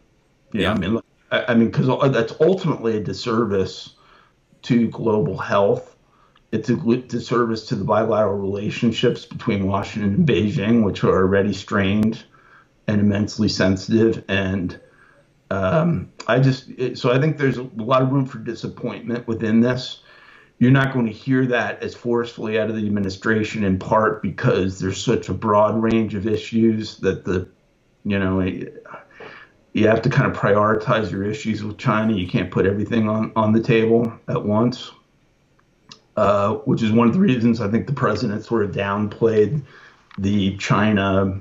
[0.52, 0.72] Yeah, yeah.
[0.72, 3.94] I mean, I mean, because that's ultimately a disservice
[4.62, 5.96] to global health.
[6.52, 12.24] It's a disservice to the bilateral relationships between Washington and Beijing, which are already strained
[12.86, 14.24] and immensely sensitive.
[14.28, 14.80] And
[15.50, 20.00] um, I just, so I think there's a lot of room for disappointment within this.
[20.58, 24.78] You're not going to hear that as forcefully out of the administration, in part because
[24.80, 27.48] there's such a broad range of issues that the,
[28.04, 28.40] you know,
[29.78, 32.12] you have to kind of prioritize your issues with China.
[32.12, 34.90] You can't put everything on, on the table at once,
[36.16, 39.62] uh, which is one of the reasons I think the president sort of downplayed
[40.18, 41.40] the China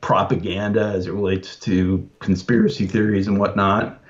[0.00, 4.00] propaganda as it relates to conspiracy theories and whatnot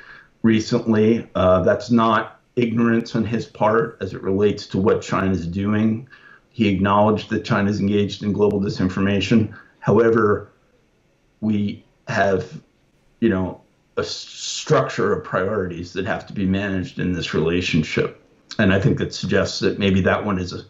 [0.43, 1.29] recently.
[1.35, 6.07] Uh, that's not ignorance on his part as it relates to what China is doing.
[6.51, 9.57] He acknowledged that China is engaged in global disinformation.
[9.81, 10.53] However,
[11.41, 12.61] we have
[13.23, 13.61] you know,
[13.97, 18.21] a structure of priorities that have to be managed in this relationship.
[18.59, 20.65] And I think that suggests that maybe that one is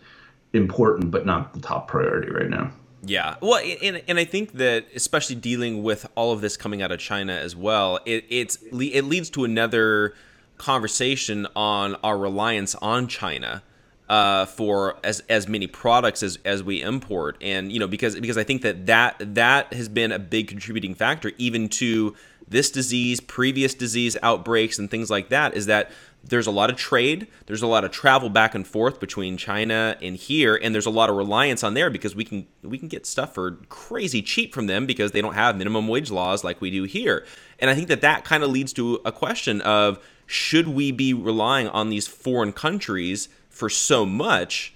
[0.53, 2.71] important, but not the top priority right now.
[3.05, 6.93] Yeah, well, and, and I think that especially dealing with all of this coming out
[6.93, 10.15] of China as well, it it's it leads to another
[10.59, 13.63] conversation on our reliance on China
[14.09, 18.37] uh, for as as many products as as we import, and you know because because
[18.37, 22.15] I think that that that has been a big contributing factor even to
[22.53, 25.91] this disease, previous disease outbreaks, and things like that is that
[26.25, 29.97] there's a lot of trade, there's a lot of travel back and forth between China
[30.01, 32.89] and here, and there's a lot of reliance on there because we can we can
[32.89, 36.61] get stuff for crazy cheap from them because they don't have minimum wage laws like
[36.61, 37.27] we do here.
[37.59, 41.13] And I think that that kind of leads to a question of should we be
[41.13, 44.75] relying on these foreign countries for so much,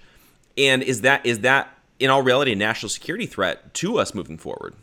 [0.57, 4.37] and is that is that in all reality a national security threat to us moving
[4.37, 4.75] forward?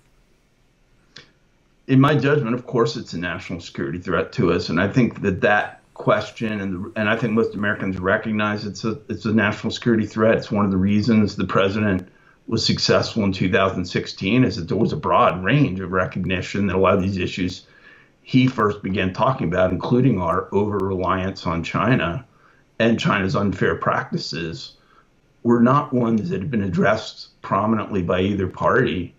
[1.86, 5.20] In my judgment, of course, it's a national security threat to us, and I think
[5.22, 9.70] that that question and and I think most Americans recognize it's a it's a national
[9.70, 10.36] security threat.
[10.36, 12.08] It's one of the reasons the president
[12.46, 16.78] was successful in 2016 is that there was a broad range of recognition that a
[16.78, 17.66] lot of these issues
[18.22, 22.26] he first began talking about, including our over reliance on China
[22.78, 24.76] and China's unfair practices,
[25.42, 29.14] were not ones that had been addressed prominently by either party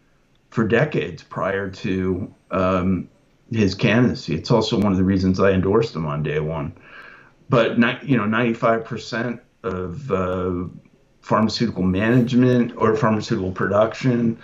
[0.50, 3.10] for decades prior to um,
[3.52, 4.36] his candidacy.
[4.36, 6.74] It's also one of the reasons I endorsed him on day one.
[7.50, 7.78] But
[8.08, 10.66] you know, 95% of uh,
[11.22, 14.40] pharmaceutical management or pharmaceutical production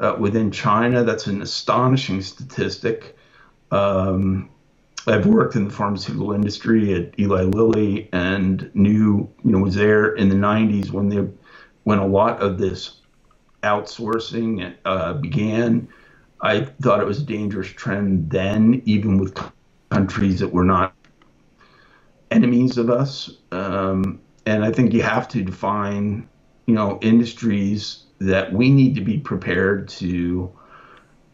[0.00, 1.04] uh, within China.
[1.04, 3.16] That's an astonishing statistic.
[3.70, 4.50] Um,
[5.06, 10.14] I've worked in the pharmaceutical industry at Eli Lilly and knew, you know, was there
[10.14, 11.28] in the 90s when they,
[11.82, 13.00] when a lot of this
[13.62, 15.88] outsourcing uh, began.
[16.40, 19.38] I thought it was a dangerous trend then, even with
[19.90, 20.94] countries that were not
[22.30, 23.30] enemies of us.
[23.52, 26.28] Um, and I think you have to define,
[26.66, 30.52] you know, industries that we need to be prepared to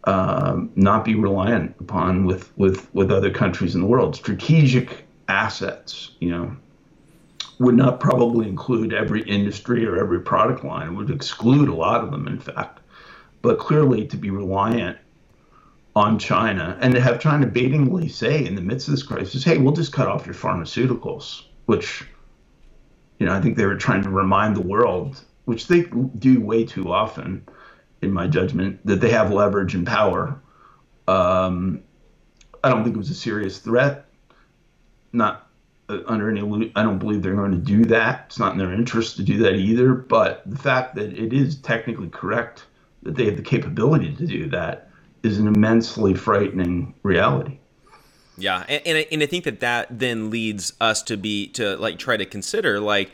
[0.04, 4.16] um, not be reliant upon with, with, with other countries in the world.
[4.16, 6.56] Strategic assets, you know,
[7.58, 10.88] would not probably include every industry or every product line.
[10.88, 12.80] It would exclude a lot of them, in fact.
[13.42, 14.98] But clearly, to be reliant
[15.96, 19.58] on China and to have China baitingly say in the midst of this crisis, hey,
[19.58, 22.04] we'll just cut off your pharmaceuticals, which,
[23.18, 25.82] you know, I think they were trying to remind the world, which they
[26.18, 27.46] do way too often,
[28.02, 30.40] in my judgment, that they have leverage and power.
[31.08, 31.82] Um,
[32.62, 34.06] I don't think it was a serious threat.
[35.12, 35.48] Not
[35.88, 38.24] uh, under any, I don't believe they're going to do that.
[38.26, 39.92] It's not in their interest to do that either.
[39.94, 42.66] But the fact that it is technically correct
[43.02, 44.90] that they have the capability to do that
[45.22, 47.58] is an immensely frightening reality.
[48.36, 51.76] Yeah, and, and I, and I think that that then leads us to be to
[51.76, 53.10] like try to consider like,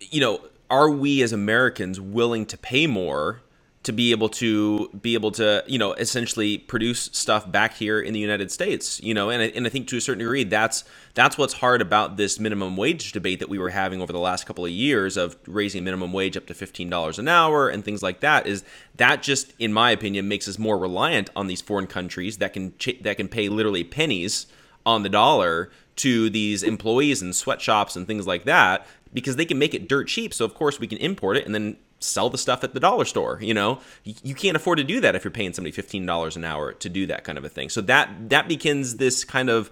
[0.00, 3.42] you know, are we as Americans willing to pay more
[3.82, 8.12] to be able to be able to you know essentially produce stuff back here in
[8.12, 10.84] the United States you know and I, and I think to a certain degree that's
[11.14, 14.46] that's what's hard about this minimum wage debate that we were having over the last
[14.46, 18.20] couple of years of raising minimum wage up to $15 an hour and things like
[18.20, 18.64] that is
[18.96, 22.76] that just in my opinion makes us more reliant on these foreign countries that can
[22.78, 24.46] ch- that can pay literally pennies
[24.86, 29.58] on the dollar to these employees and sweatshops and things like that because they can
[29.58, 30.32] make it dirt cheap.
[30.32, 33.04] So of course we can import it and then sell the stuff at the dollar
[33.04, 33.38] store.
[33.40, 36.36] You know, you, you can't afford to do that if you're paying somebody fifteen dollars
[36.36, 37.68] an hour to do that kind of a thing.
[37.68, 39.70] So that that begins this kind of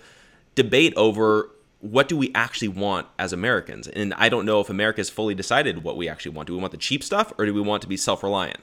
[0.55, 1.51] debate over
[1.81, 3.89] what do we actually want as Americans.
[3.89, 6.47] And I don't know if America has fully decided what we actually want.
[6.47, 8.61] Do we want the cheap stuff or do we want to be self reliant?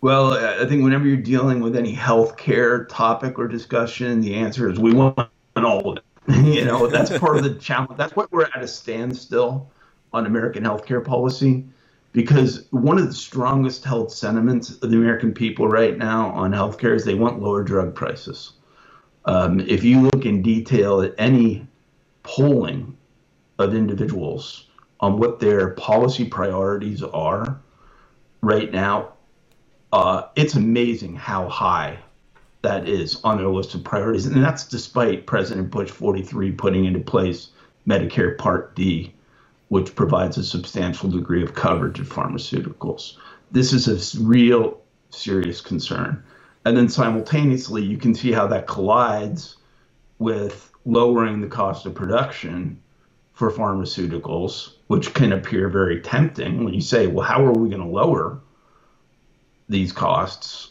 [0.00, 4.78] Well, I think whenever you're dealing with any healthcare topic or discussion, the answer is
[4.78, 5.18] we want
[5.56, 6.04] all of it.
[6.44, 7.98] you know, that's part of the challenge.
[7.98, 9.70] That's what we're at a standstill
[10.12, 11.64] on American healthcare policy
[12.12, 16.94] because one of the strongest held sentiments of the American people right now on healthcare
[16.94, 18.52] is they want lower drug prices.
[19.26, 21.66] Um, if you look in detail at any
[22.22, 22.96] polling
[23.58, 24.66] of individuals
[24.98, 27.60] on what their policy priorities are
[28.40, 29.12] right now,
[29.92, 31.98] uh, it's amazing how high
[32.62, 34.26] that is on their list of priorities.
[34.26, 37.50] And that's despite President Bush 43 putting into place
[37.86, 39.14] Medicare Part D
[39.70, 43.16] which provides a substantial degree of coverage of pharmaceuticals.
[43.52, 46.24] This is a real serious concern.
[46.64, 49.58] And then simultaneously, you can see how that collides
[50.18, 52.82] with lowering the cost of production
[53.32, 57.80] for pharmaceuticals, which can appear very tempting when you say, well, how are we going
[57.80, 58.40] to lower
[59.68, 60.70] these costs?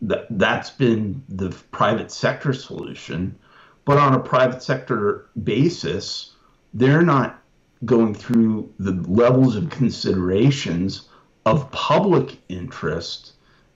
[0.00, 3.36] That, that's been the private sector solution.
[3.84, 6.36] But on a private sector basis,
[6.72, 7.42] they're not
[7.84, 11.08] going through the levels of considerations
[11.46, 13.32] of public interest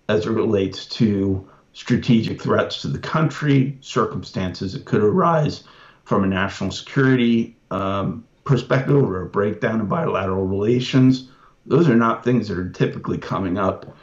[0.09, 5.65] as it relates to strategic threats to the country, circumstances that could arise
[6.05, 11.29] from a national security um, perspective or a breakdown in bilateral relations.
[11.65, 13.97] Those are not things that are typically coming up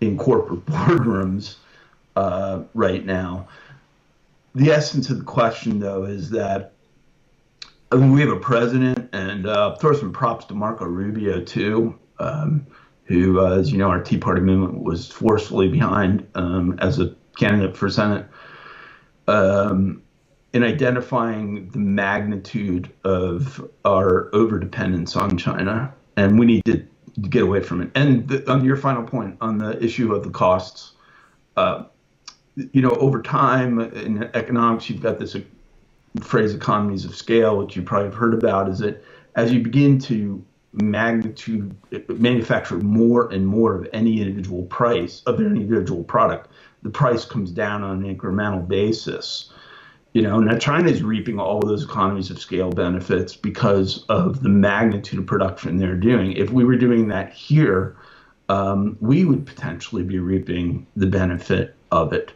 [0.00, 1.56] in corporate boardrooms
[2.16, 3.48] uh, right now.
[4.54, 6.72] The essence of the question, though, is that
[7.92, 11.98] I mean, we have a president, and uh, throw some props to Marco Rubio too,
[12.18, 12.66] um,
[13.04, 17.14] who, uh, as you know, our Tea Party movement was forcefully behind um, as a
[17.36, 18.26] candidate for Senate.
[19.26, 20.02] Um,
[20.52, 26.84] in identifying the magnitude of our overdependence on China, and we need to
[27.28, 27.90] get away from it.
[27.94, 30.92] And the, on your final point on the issue of the costs,
[31.56, 31.84] uh,
[32.56, 35.36] you know, over time in economics, you've got this
[36.20, 39.04] phrase economies of scale, which you probably have heard about, is that
[39.36, 41.74] as you begin to magnitude
[42.08, 46.48] manufacture more and more of any individual price of any individual product,
[46.82, 49.52] the price comes down on an incremental basis.
[50.12, 54.42] You know, now China is reaping all of those economies of scale benefits because of
[54.42, 56.32] the magnitude of production they're doing.
[56.32, 57.96] If we were doing that here,
[58.48, 62.32] um, we would potentially be reaping the benefit of it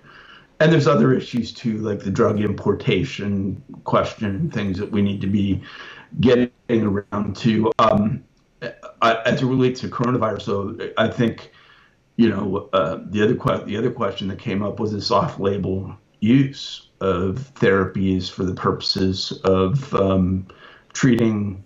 [0.65, 5.27] and there's other issues too, like the drug importation question, things that we need to
[5.27, 5.61] be
[6.21, 7.71] getting around to.
[7.79, 8.25] Um,
[9.03, 11.53] as it relates to coronavirus, so I think,
[12.17, 15.95] you know, uh, the other que- the other question that came up was this off-label
[16.21, 20.47] use of therapies for the purposes of um,
[20.95, 21.63] treating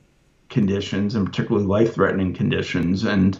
[0.49, 3.05] conditions and particularly life-threatening conditions.
[3.05, 3.39] And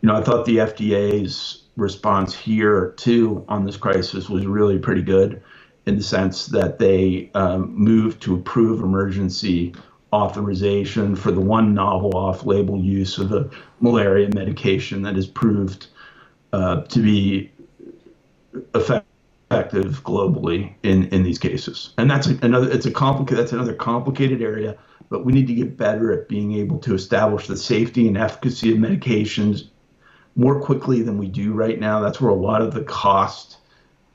[0.00, 5.02] you know, I thought the FDA's response here too on this crisis was really pretty
[5.02, 5.42] good
[5.86, 9.74] in the sense that they um, moved to approve emergency
[10.12, 13.48] authorization for the one novel off-label use of a
[13.80, 15.88] malaria medication that has proved
[16.52, 17.52] uh, to be
[18.74, 21.92] effective globally in, in these cases.
[21.98, 24.76] And that's another it's a complicated that's another complicated area,
[25.08, 28.72] but we need to get better at being able to establish the safety and efficacy
[28.72, 29.68] of medications
[30.36, 32.00] more quickly than we do right now.
[32.00, 33.58] That's where a lot of the cost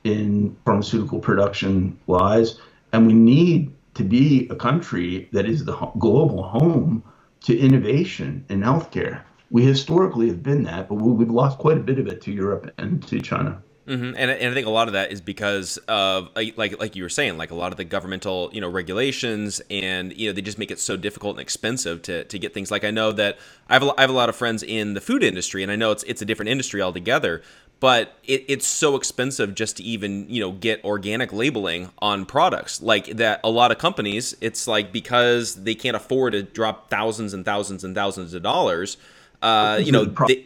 [0.04, 2.60] in pharmaceutical production lies.
[2.94, 7.04] And we need to be a country that is the global home
[7.42, 9.22] to innovation in healthcare.
[9.50, 12.72] We historically have been that, but we've lost quite a bit of it to Europe
[12.78, 13.62] and to China.
[13.88, 14.16] Mm-hmm.
[14.16, 17.10] And, and I think a lot of that is because of like like you were
[17.10, 20.60] saying, like a lot of the governmental you know regulations, and you know they just
[20.60, 22.70] make it so difficult and expensive to, to get things.
[22.70, 25.02] Like I know that I have a, I have a lot of friends in the
[25.02, 27.42] food industry, and I know it's it's a different industry altogether.
[27.80, 32.84] But it, it's so expensive just to even you know get organic labeling on products
[32.84, 33.40] like that.
[33.44, 37.84] A lot of companies, it's like because they can't afford to drop thousands and thousands
[37.84, 38.98] and thousands of dollars.
[39.42, 40.46] Uh, you know, they,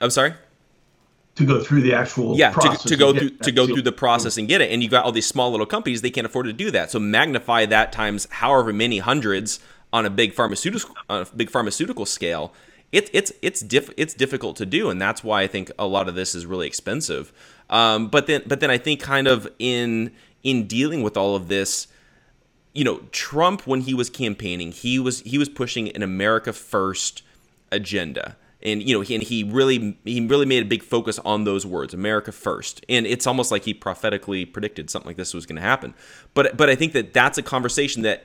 [0.00, 0.32] I'm sorry
[1.36, 4.36] to go through the actual yeah to, to go through to go through the process
[4.36, 4.72] and get it.
[4.72, 6.90] And you've got all these small little companies they can't afford to do that.
[6.90, 9.60] So magnify that times however many hundreds
[9.92, 12.52] on a big pharmaceutical on a big pharmaceutical scale.
[12.92, 16.08] It, it's it's diff, it's difficult to do and that's why I think a lot
[16.08, 17.32] of this is really expensive.
[17.68, 20.12] Um, but then but then I think kind of in
[20.42, 21.88] in dealing with all of this
[22.72, 27.22] you know Trump when he was campaigning he was he was pushing an America first
[27.70, 31.44] agenda and you know he, and he really he really made a big focus on
[31.44, 35.46] those words america first and it's almost like he prophetically predicted something like this was
[35.46, 35.94] going to happen
[36.34, 38.24] but but i think that that's a conversation that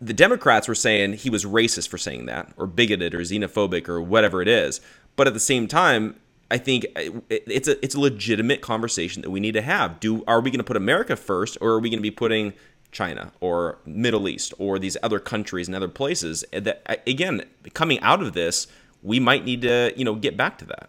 [0.00, 4.00] the democrats were saying he was racist for saying that or bigoted or xenophobic or
[4.00, 4.80] whatever it is
[5.16, 6.16] but at the same time
[6.52, 9.98] I think uh, it's a it's a legitimate conversation that we need to have.
[10.00, 12.52] Do are we going to put America first, or are we going to be putting
[12.90, 16.44] China or Middle East or these other countries and other places?
[16.52, 18.66] That uh, again, coming out of this,
[19.02, 20.88] we might need to, you know, get back to that.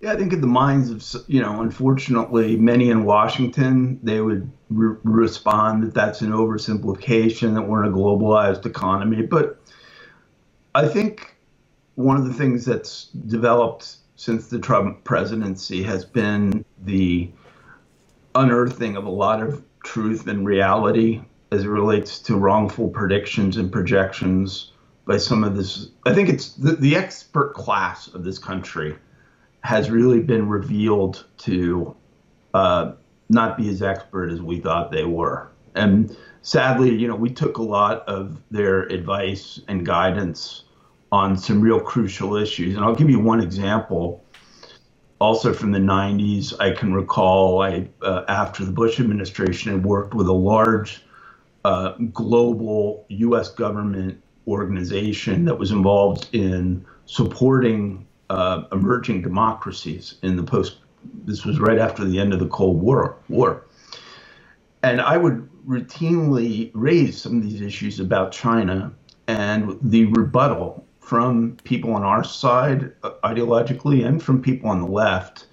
[0.00, 4.50] Yeah, I think in the minds of, you know, unfortunately, many in Washington, they would
[4.68, 9.22] re- respond that that's an oversimplification, that we're in a globalized economy.
[9.22, 9.58] But
[10.74, 11.36] I think
[11.94, 17.30] one of the things that's developed since the Trump presidency has been the
[18.34, 23.70] unearthing of a lot of truth and reality as it relates to wrongful predictions and
[23.70, 24.72] projections
[25.06, 25.88] by some of this.
[26.06, 28.96] I think it's the, the expert class of this country
[29.60, 31.94] has really been revealed to
[32.52, 32.92] uh,
[33.28, 35.48] not be as expert as we thought they were.
[35.74, 40.64] And sadly, you know, we took a lot of their advice and guidance
[41.10, 42.76] on some real crucial issues.
[42.76, 44.24] And I'll give you one example.
[45.20, 50.12] Also from the 90s, I can recall I, uh, after the Bush administration, had worked
[50.12, 51.02] with a large
[51.64, 53.48] uh, global U.S.
[53.48, 60.78] government organization that was involved in supporting uh, emerging democracies in the post.
[61.24, 63.16] This was right after the end of the Cold War.
[63.28, 63.64] War,
[64.82, 68.92] and I would routinely raise some of these issues about China,
[69.26, 74.88] and the rebuttal from people on our side uh, ideologically and from people on the
[74.88, 75.46] left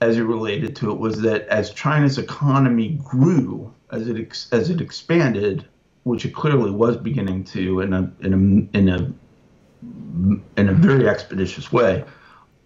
[0.00, 4.70] as it related to it was that as China's economy grew, as it ex- as
[4.70, 5.66] it expanded,
[6.04, 9.12] which it clearly was beginning to in a in a in a
[10.56, 12.04] in a very expeditious way,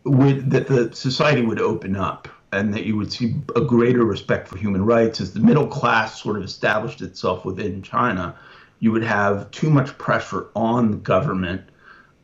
[0.04, 4.56] that the society would open up and that you would see a greater respect for
[4.56, 8.34] human rights as the middle class sort of established itself within China.
[8.80, 11.62] You would have too much pressure on the government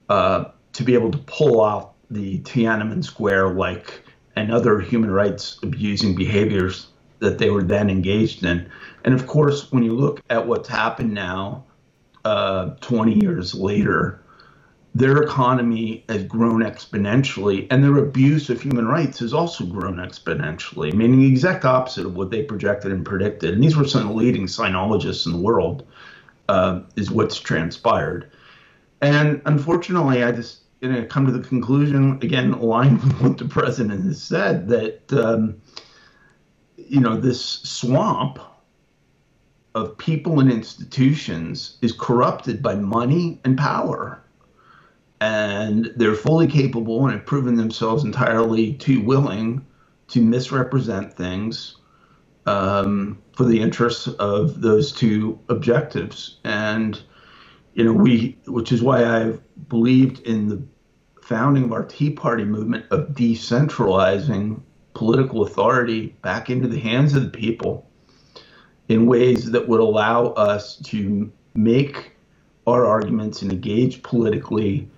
[0.09, 4.03] uh, to be able to pull out the Tiananmen Square like
[4.37, 6.89] and other human rights abusing behaviors
[7.21, 8.69] that they were then engaged in.
[9.05, 11.65] And of course, when you look at what's happened now,
[12.25, 14.21] uh, 20 years later,
[14.95, 20.93] their economy has grown exponentially, and their abuse of human rights has also grown exponentially,
[20.93, 23.55] meaning the exact opposite of what they projected and predicted.
[23.55, 25.85] And these were some of the leading sinologists in the world,
[26.49, 28.31] uh, is what's transpired.
[29.01, 33.47] And unfortunately, I just you know, come to the conclusion, again, aligned with what the
[33.47, 35.57] president has said, that, um,
[36.77, 38.39] you know, this swamp
[39.75, 44.22] of people and institutions is corrupted by money and power.
[45.20, 49.64] And they're fully capable and have proven themselves entirely too willing
[50.09, 51.77] to misrepresent things
[52.47, 56.39] um, for the interests of those two objectives.
[56.45, 57.01] And,
[57.72, 60.62] you know, we, which is why I've believed in the
[61.22, 64.61] founding of our Tea Party movement of decentralizing
[64.95, 67.88] political authority back into the hands of the people
[68.88, 72.12] in ways that would allow us to make
[72.66, 74.88] our arguments and engage politically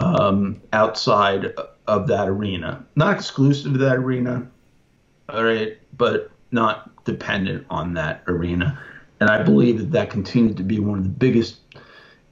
[0.00, 1.54] um, outside
[1.86, 2.84] of that arena.
[2.96, 4.48] Not exclusive to that arena,
[5.28, 8.78] all right, but not dependent on that arena.
[9.20, 11.60] And I believe that that continues to be one of the biggest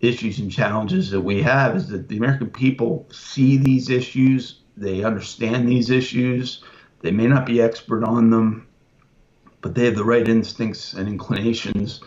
[0.00, 5.04] issues and challenges that we have is that the American people see these issues, they
[5.04, 6.62] understand these issues,
[7.02, 8.66] they may not be expert on them,
[9.60, 12.00] but they have the right instincts and inclinations,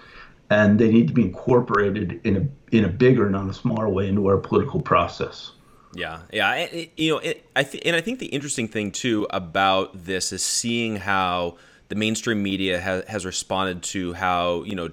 [0.50, 4.08] and they need to be incorporated in a in a bigger, not a smaller way,
[4.08, 5.52] into our political process.
[5.93, 9.28] Yeah, yeah, it, you know, it, I th- and I think the interesting thing too
[9.30, 14.89] about this is seeing how the mainstream media ha- has responded to how you know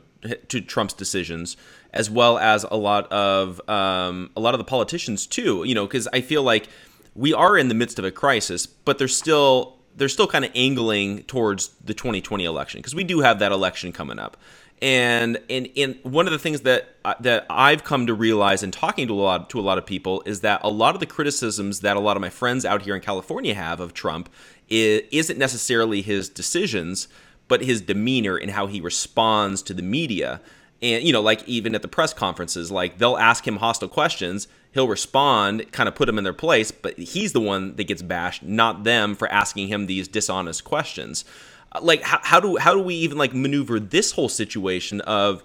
[0.48, 1.56] to Trump's decisions,
[1.92, 5.64] as well as a lot of um, a lot of the politicians too.
[5.64, 6.68] You know, because I feel like
[7.14, 10.50] we are in the midst of a crisis, but there's still they're still kind of
[10.54, 14.36] angling towards the 2020 election because we do have that election coming up.
[14.80, 19.06] And and and one of the things that that I've come to realize in talking
[19.06, 21.80] to a lot to a lot of people is that a lot of the criticisms
[21.80, 24.28] that a lot of my friends out here in California have of Trump
[24.68, 27.06] is, isn't necessarily his decisions,
[27.46, 30.40] but his demeanor and how he responds to the media.
[30.80, 34.48] And you know, like even at the press conferences, like they'll ask him hostile questions,
[34.72, 38.02] he'll respond, kind of put them in their place, but he's the one that gets
[38.02, 41.24] bashed, not them for asking him these dishonest questions.
[41.72, 45.42] Uh, like how, how do how do we even like maneuver this whole situation of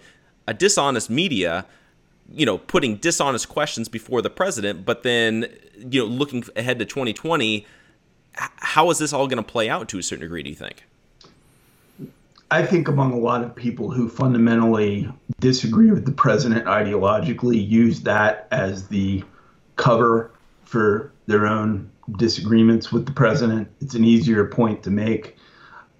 [0.47, 1.65] a dishonest media
[2.30, 5.45] you know putting dishonest questions before the president but then
[5.78, 7.65] you know looking ahead to 2020
[8.34, 10.86] how is this all going to play out to a certain degree do you think
[12.50, 18.02] I think among a lot of people who fundamentally disagree with the president ideologically use
[18.02, 19.24] that as the
[19.76, 20.32] cover
[20.64, 23.70] for their own disagreements with the president.
[23.82, 25.36] It's an easier point to make.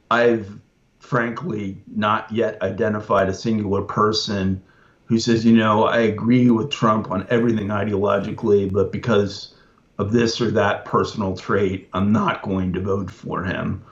[0.10, 0.62] I've
[1.00, 4.62] frankly not yet identified a singular person
[5.06, 9.54] who says, you know, I agree with Trump on everything ideologically, but because
[9.98, 13.84] of this or that personal trait, I'm not going to vote for him.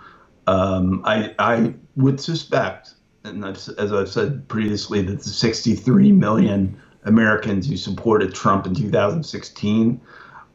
[0.47, 2.93] Um, I, I would suspect,
[3.23, 10.01] and as I've said previously, that the 63 million Americans who supported Trump in 2016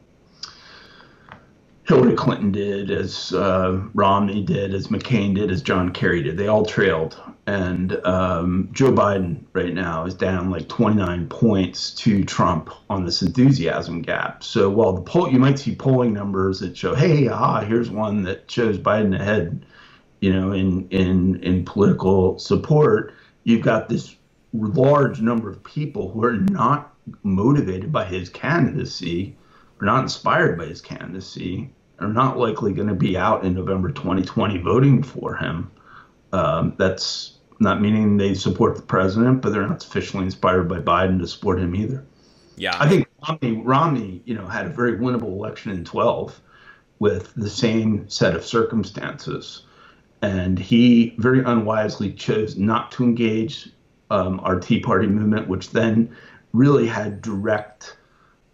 [1.86, 6.38] Hillary Clinton did, as uh, Romney did, as McCain did, as John Kerry did.
[6.38, 7.20] They all trailed.
[7.46, 13.20] And um, Joe Biden right now is down like 29 points to Trump on this
[13.20, 14.42] enthusiasm gap.
[14.42, 18.22] So while the poll, you might see polling numbers that show, hey, aha, here's one
[18.22, 19.66] that shows Biden ahead,
[20.20, 23.12] you know, in in in political support.
[23.42, 24.16] You've got this
[24.54, 29.36] large number of people who are not motivated by his candidacy,
[29.80, 31.70] are not inspired by his candidacy,
[32.00, 35.70] are not likely going to be out in November 2020 voting for him.
[36.32, 41.18] Um, that's not meaning they support the president, but they're not sufficiently inspired by Biden
[41.20, 42.04] to support him either.
[42.56, 46.40] Yeah, I think Romney, Romney, you know, had a very winnable election in 12
[46.98, 49.62] with the same set of circumstances,
[50.22, 53.70] and he very unwisely chose not to engage
[54.10, 56.14] um, our Tea Party movement, which then
[56.52, 57.96] really had direct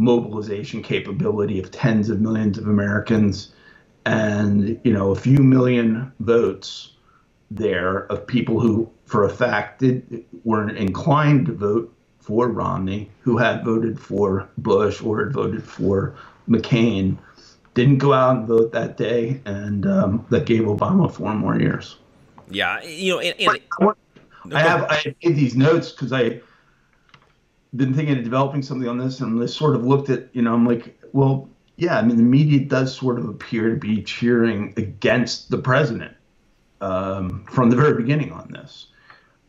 [0.01, 3.53] mobilization capability of tens of millions of Americans
[4.07, 6.92] and you know a few million votes
[7.51, 13.36] there of people who for a fact did were inclined to vote for Romney who
[13.36, 16.14] had voted for Bush or had voted for
[16.48, 17.18] McCain
[17.74, 21.96] didn't go out and vote that day and um, that gave Obama four more years.
[22.48, 23.98] Yeah, you know, and, and, I, want,
[24.53, 26.40] I have I made these notes because I
[27.75, 30.55] been thinking of developing something on this, and I sort of looked at, you know,
[30.55, 34.75] I'm like, well, yeah, I mean, the media does sort of appear to be cheering
[34.77, 36.14] against the president
[36.81, 38.89] um, from the very beginning on this.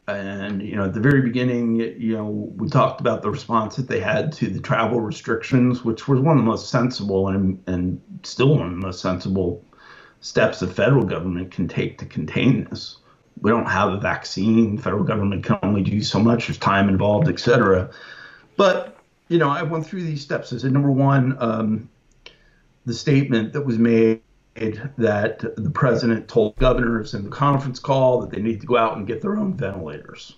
[0.08, 3.88] And, you know, at the very beginning, you know, we talked about the response that
[3.88, 8.02] they had to the travel restrictions, which was one of the most sensible and, and
[8.24, 9.64] still one of the most sensible
[10.20, 12.98] steps the federal government can take to contain this.
[13.40, 14.76] We don't have a vaccine.
[14.76, 16.48] The federal government can only do so much.
[16.48, 17.90] There's time involved, et cetera.
[18.58, 18.98] But,
[19.30, 20.54] you know, I went through these steps.
[20.54, 21.90] I said, number one, um,
[22.86, 24.22] the statement that was made
[24.98, 28.98] that the president told governors in the conference call that they need to go out
[28.98, 30.36] and get their own ventilators.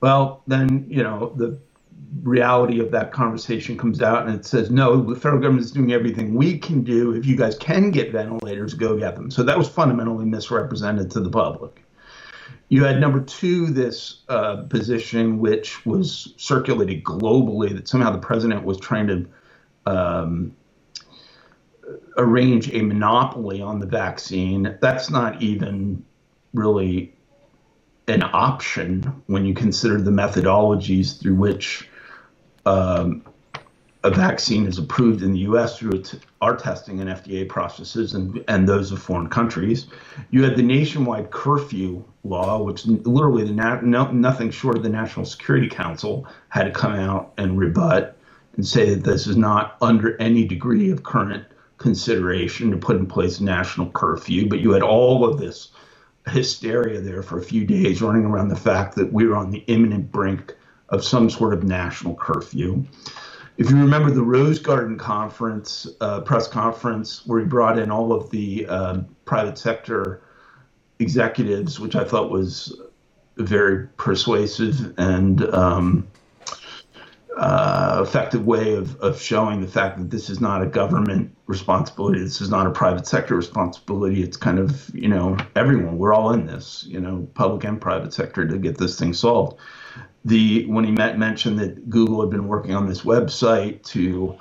[0.00, 1.58] Well, then, you know, the
[2.22, 5.92] reality of that conversation comes out and it says, no, the federal government is doing
[5.92, 7.12] everything we can do.
[7.12, 9.30] If you guys can get ventilators, go get them.
[9.30, 11.82] So that was fundamentally misrepresented to the public.
[12.68, 18.64] You had number two, this uh, position which was circulated globally that somehow the president
[18.64, 19.26] was trying to
[19.86, 20.56] um,
[22.16, 24.76] arrange a monopoly on the vaccine.
[24.80, 26.04] That's not even
[26.54, 27.14] really
[28.08, 31.88] an option when you consider the methodologies through which
[32.64, 33.22] um,
[34.06, 35.78] a vaccine is approved in the U.S.
[35.78, 36.04] through
[36.40, 39.88] our testing and FDA processes and, and those of foreign countries.
[40.30, 43.52] You had the nationwide curfew law, which literally the
[43.82, 48.16] no, nothing short of the National Security Council had to come out and rebut
[48.54, 51.44] and say that this is not under any degree of current
[51.78, 54.48] consideration to put in place a national curfew.
[54.48, 55.72] But you had all of this
[56.28, 59.64] hysteria there for a few days running around the fact that we were on the
[59.66, 60.54] imminent brink
[60.90, 62.84] of some sort of national curfew.
[63.58, 68.12] If you remember the Rose Garden conference, uh, press conference, where he brought in all
[68.12, 70.22] of the uh, private sector
[70.98, 72.78] executives, which I thought was
[73.38, 76.06] a very persuasive and um,
[77.36, 82.20] uh, effective way of, of showing the fact that this is not a government responsibility.
[82.20, 84.22] This is not a private sector responsibility.
[84.22, 85.98] It's kind of, you know, everyone.
[85.98, 89.58] We're all in this, you know, public and private sector to get this thing solved.
[90.26, 94.36] The when he met, mentioned that Google had been working on this website to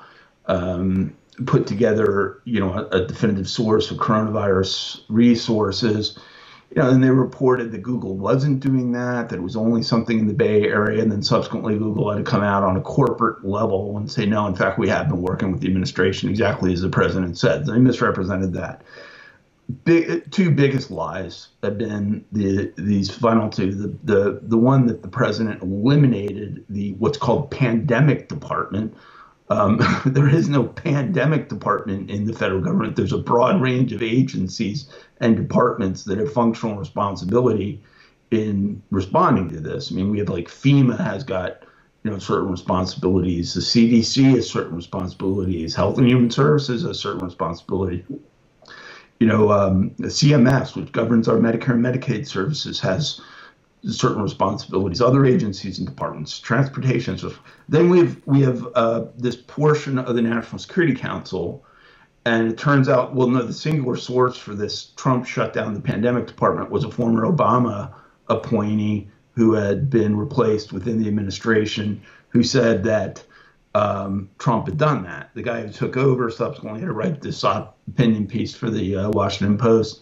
[0.48, 1.16] um,
[1.46, 6.18] put together, you know, a, a definitive source of coronavirus resources
[6.76, 10.20] you know, and they reported that Google wasn't doing that, that it was only something
[10.20, 13.46] in the Bay Area, and then subsequently Google had to come out on a corporate
[13.46, 16.82] level and say, no, in fact, we have been working with the administration exactly as
[16.82, 17.66] the president said.
[17.66, 18.82] They misrepresented that.
[19.84, 23.74] Big, two biggest lies have been the these final two.
[23.74, 28.96] The, the the one that the president eliminated the what's called pandemic department,
[29.50, 32.96] um, there is no pandemic department in the federal government.
[32.96, 34.88] There's a broad range of agencies
[35.20, 37.82] and departments that have functional responsibility
[38.30, 39.92] in responding to this.
[39.92, 41.64] I mean, we have like FEMA has got
[42.04, 43.56] you know certain responsibilities.
[43.56, 45.74] The CDC has certain responsibilities.
[45.74, 48.06] Health and Human Services has certain responsibility.
[49.20, 53.22] You know, um, CMS, which governs our Medicare and Medicaid services, has
[53.88, 57.18] certain responsibilities, other agencies and departments, transportation.
[57.18, 57.34] So
[57.70, 61.64] then we have we have uh, this portion of the National Security Council,
[62.26, 65.82] and it turns out, well, no, the singular source for this Trump shut down the
[65.82, 67.94] pandemic department was a former Obama
[68.28, 73.24] appointee who had been replaced within the administration, who said that
[73.76, 75.32] um, Trump had done that.
[75.36, 79.10] The guy who took over subsequently had to write this opinion piece for the uh,
[79.12, 80.02] Washington Post,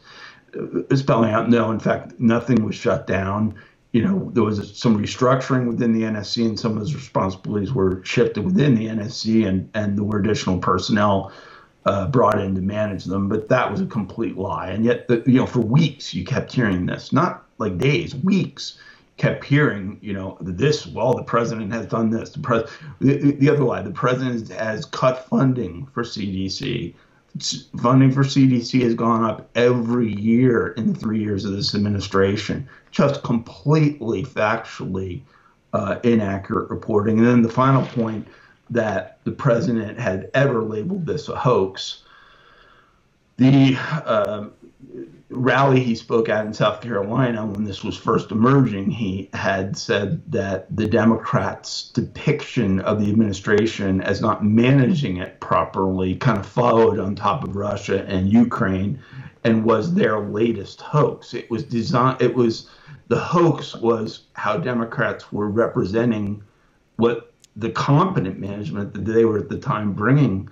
[0.58, 3.56] uh, spelling out no, in fact, nothing was shut down
[3.94, 8.04] you know, there was some restructuring within the NSC, and some of those responsibilities were
[8.04, 11.32] shifted within the NSC, and and there were additional personnel
[11.86, 13.30] uh, brought in to manage them.
[13.30, 16.52] But that was a complete lie, and yet, the, you know, for weeks you kept
[16.52, 18.80] hearing this, not like days, weeks.
[19.18, 20.88] Kept hearing, you know, this.
[20.88, 22.32] Well, the president has done this.
[22.32, 26.96] The, pres- the, the other lie, the president has cut funding for CDC
[27.82, 32.68] funding for CDC has gone up every year in the three years of this administration.
[32.92, 35.22] Just completely factually
[35.74, 37.18] uh, inaccurate reporting.
[37.18, 38.28] And then the final point
[38.70, 42.04] that the president had ever labeled this a hoax.
[43.38, 44.48] The uh,
[45.36, 50.22] rally he spoke at in South Carolina when this was first emerging, he had said
[50.32, 57.00] that the Democrats' depiction of the administration as not managing it properly kind of followed
[57.00, 59.00] on top of Russia and Ukraine
[59.44, 61.34] and was their latest hoax.
[61.34, 62.70] It was designed, it was
[63.08, 66.44] the hoax was how Democrats were representing
[66.96, 70.50] what the competent management that they were at the time bringing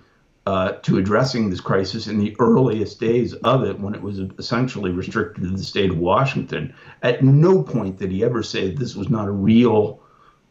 [0.47, 4.91] uh, to addressing this crisis in the earliest days of it when it was essentially
[4.91, 6.73] restricted to the state of Washington.
[7.03, 10.01] At no point did he ever say this was not a real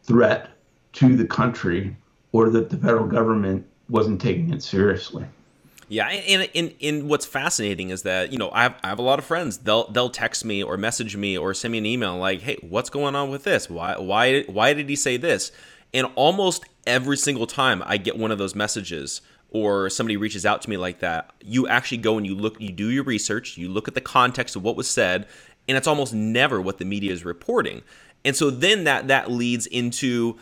[0.03, 0.49] threat
[0.93, 1.95] to the country
[2.31, 5.25] or that the federal government wasn't taking it seriously.
[5.89, 9.01] Yeah, and, and, and what's fascinating is that you know I have, I have a
[9.01, 9.57] lot of friends.
[9.57, 12.89] They'll they'll text me or message me or send me an email like, "Hey, what's
[12.89, 13.69] going on with this?
[13.69, 15.51] Why why why did he say this?"
[15.93, 19.19] And almost every single time I get one of those messages
[19.51, 22.71] or somebody reaches out to me like that, you actually go and you look, you
[22.71, 25.27] do your research, you look at the context of what was said,
[25.67, 27.81] and it's almost never what the media is reporting.
[28.23, 30.37] And so then that that leads into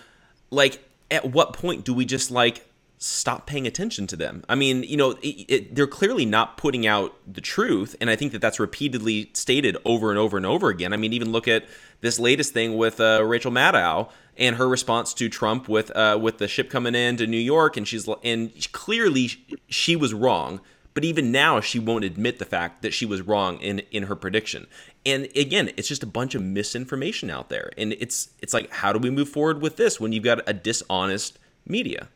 [0.52, 2.66] like at what point do we just like
[3.02, 4.44] stop paying attention to them.
[4.50, 8.18] I mean, you know, it, it, they're clearly not putting out the truth, and I
[8.18, 10.92] think that that's repeatedly stated over and over and over again.
[10.92, 11.66] I mean, even look at
[12.02, 16.40] this latest thing with uh, Rachel Maddow and her response to Trump with uh, with
[16.40, 19.32] the ship coming in to New York, and she's and clearly
[19.70, 20.60] she was wrong.
[20.94, 24.16] But even now, she won't admit the fact that she was wrong in in her
[24.16, 24.68] prediction.
[25.06, 28.92] And again, it's just a bunch of misinformation out there, and it's it's like, how
[28.92, 32.10] do we move forward with this when you've got a dishonest media?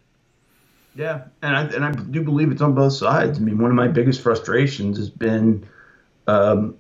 [0.96, 3.39] Yeah, and I and I do believe it's on both sides.
[3.39, 5.68] I mean, one of my biggest frustrations has been,
[6.28, 6.76] um,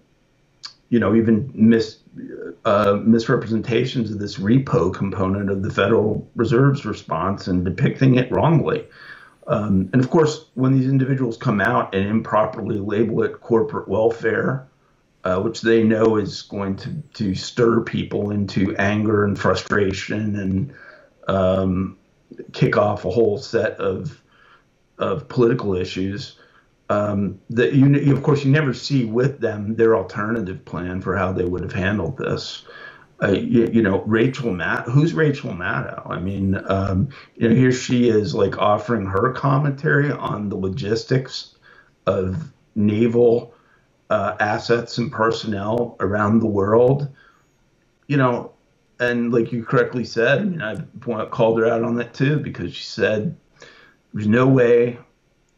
[0.89, 1.97] you know, even mis
[2.65, 8.85] uh, misrepresentations of this repo component of the Federal Reserve's response and depicting it wrongly.
[9.47, 14.67] Um, and of course, when these individuals come out and improperly label it corporate welfare,
[15.23, 20.73] uh, which they know is going to, to stir people into anger and frustration and
[21.27, 21.97] um,
[22.51, 24.21] kick off a whole set of
[24.99, 26.37] of political issues
[26.89, 31.15] um, that you, you, of course, you never see with them their alternative plan for
[31.15, 32.65] how they would have handled this.
[33.21, 36.09] Uh, you, you, know, Rachel Matt, who's Rachel Maddow?
[36.09, 41.55] I mean, um, you know, here she is like offering her commentary on the logistics
[42.05, 43.53] of naval
[44.09, 47.07] uh, assets and personnel around the world.
[48.07, 48.52] You know,
[49.11, 52.73] and like you correctly said, I mean, I called her out on that too because
[52.73, 53.35] she said
[54.13, 54.97] there's no way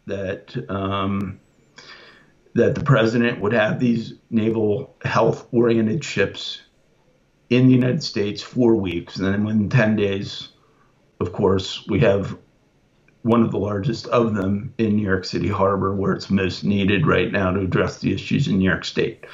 [0.06, 1.40] that um,
[2.54, 6.62] that the president would have these naval health oriented ships
[7.50, 10.50] in the United States for weeks, and then within 10 days,
[11.20, 12.38] of course, we have
[13.22, 17.06] one of the largest of them in New York City Harbor, where it's most needed
[17.06, 19.26] right now to address the issues in New York State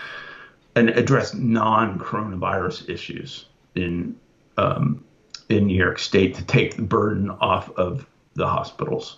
[0.75, 3.45] and address non coronavirus issues
[3.75, 4.15] in
[4.57, 5.03] um,
[5.49, 8.05] in New York State to take the burden off of
[8.35, 9.17] the hospitals.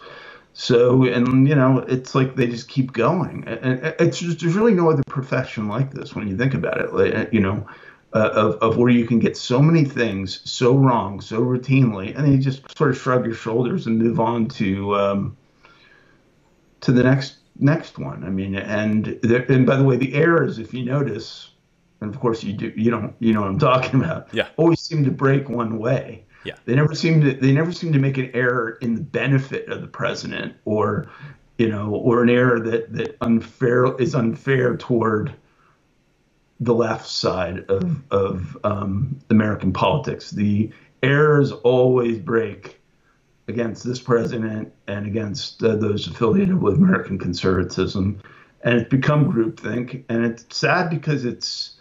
[0.53, 3.43] So, and you know, it's like they just keep going.
[3.47, 6.93] And it's just, there's really no other profession like this when you think about it.
[6.93, 7.67] Like, you know,
[8.13, 12.25] uh, of, of where you can get so many things so wrong so routinely, and
[12.25, 15.37] then you just sort of shrug your shoulders and move on to um,
[16.81, 18.23] to the next next one.
[18.23, 21.49] I mean, and there, and by the way, the errors, if you notice,
[22.03, 24.33] and of course you do, you don't, you know what I'm talking about.
[24.33, 24.49] Yeah.
[24.57, 26.25] Always seem to break one way.
[26.43, 26.55] Yeah.
[26.65, 29.81] They never seem to they never seem to make an error in the benefit of
[29.81, 31.09] the president or
[31.57, 35.33] you know or an error that that unfair is unfair toward
[36.59, 40.31] the left side of of um, American politics.
[40.31, 42.81] The errors always break
[43.47, 48.21] against this president and against uh, those affiliated with American conservatism,
[48.63, 50.03] and it's become groupthink.
[50.09, 51.77] And it's sad because it's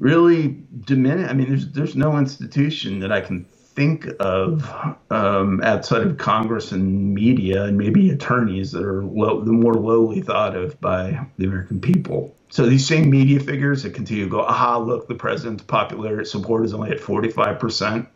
[0.00, 1.30] really diminish.
[1.30, 4.68] I mean, there's there's no institution that I can think of
[5.10, 10.20] um, outside of Congress and media and maybe attorneys that are low, the more lowly
[10.22, 12.34] thought of by the American people.
[12.48, 16.64] So these same media figures that continue to go, aha, look, the president's popularity support
[16.64, 18.08] is only at 45%.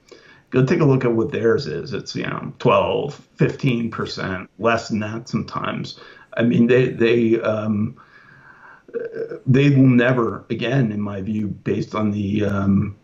[0.50, 1.92] Go take a look at what theirs is.
[1.92, 6.00] It's, you know, 12, 15%, less than that sometimes.
[6.36, 7.96] I mean, they, they, um,
[9.46, 12.96] they will never, again, in my view, based on the um,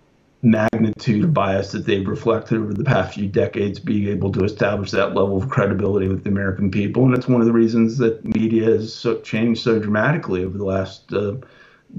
[0.42, 4.90] magnitude of bias that they've reflected over the past few decades, be able to establish
[4.90, 7.04] that level of credibility with the American people.
[7.04, 10.64] And it's one of the reasons that media has so changed so dramatically over the
[10.64, 11.34] last uh,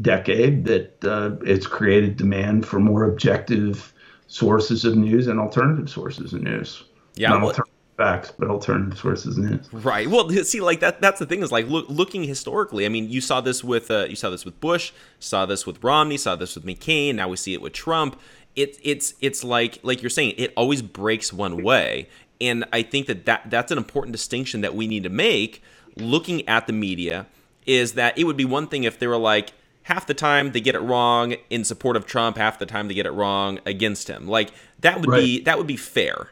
[0.01, 3.93] decade that uh, it's created demand for more objective
[4.27, 6.83] sources of news and alternative sources of news.
[7.15, 7.41] Yeah.
[7.41, 7.53] Well,
[8.02, 9.72] facts, but alternative sources is.
[9.74, 10.10] Right.
[10.10, 11.02] Well, see, like that.
[11.02, 12.86] That's the thing is like look, looking historically.
[12.86, 15.84] I mean, you saw this with uh, you saw this with Bush, saw this with
[15.84, 17.16] Romney, saw this with McCain.
[17.16, 18.20] Now we see it with Trump.
[18.56, 23.08] It, it's it's like like you're saying, it always breaks one way, and I think
[23.08, 25.64] that, that that's an important distinction that we need to make.
[25.97, 27.28] Looking at the media,
[27.66, 30.62] is that it would be one thing if they were like half the time they
[30.62, 34.08] get it wrong in support of Trump, half the time they get it wrong against
[34.08, 34.28] him.
[34.28, 35.20] Like that would right.
[35.20, 36.30] be that would be fair.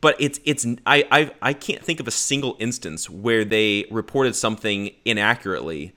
[0.00, 4.34] But it's it's I, I I can't think of a single instance where they reported
[4.34, 5.92] something inaccurately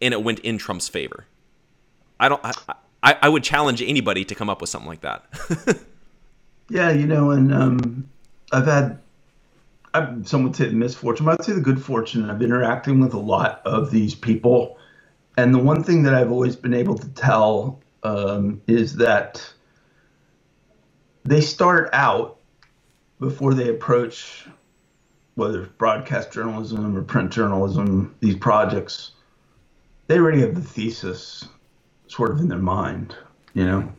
[0.00, 1.26] and it went in Trump's favor.
[2.18, 2.52] I don't I,
[3.02, 5.26] I, I would challenge anybody to come up with something like that.
[6.70, 8.08] yeah, you know, and um,
[8.52, 8.98] I've had
[9.92, 12.28] I, some would say the misfortune, but I'd say the good fortune.
[12.28, 14.78] I've interacting with a lot of these people,
[15.36, 19.52] and the one thing that I've always been able to tell um, is that
[21.24, 22.38] they start out
[23.20, 24.46] before they approach
[25.34, 29.12] whether it's broadcast journalism or print journalism, these projects,
[30.06, 31.48] they already have the thesis
[32.06, 33.16] sort of in their mind,
[33.54, 33.92] you know,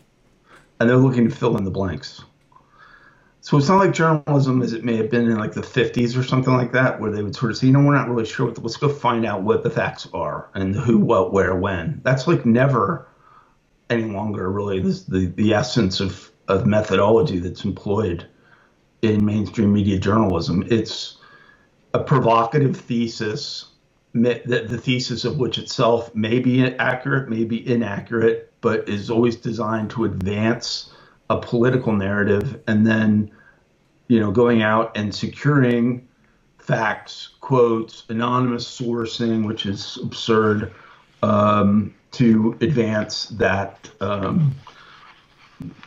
[0.79, 2.23] and they're looking to fill in the blanks.
[3.41, 6.23] So it's not like journalism as it may have been in like the 50s or
[6.23, 8.51] something like that, where they would sort of say, you know, we're not really sure.
[8.51, 12.01] Let's go find out what the facts are and who, what, where, when.
[12.03, 13.07] That's like never
[13.89, 18.27] any longer really this, the, the essence of, of methodology that's employed
[19.05, 20.65] in mainstream media journalism.
[20.69, 21.17] It's
[21.93, 23.65] a provocative thesis,
[24.13, 29.35] the, the thesis of which itself may be accurate, may be inaccurate, but is always
[29.35, 30.91] designed to advance
[31.29, 33.31] a political narrative and then
[34.07, 36.07] you know going out and securing
[36.59, 40.71] facts quotes anonymous sourcing which is absurd
[41.23, 44.53] um, to advance that um,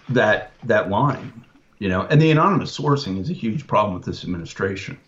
[0.08, 1.44] that that line
[1.78, 4.98] you know and the anonymous sourcing is a huge problem with this administration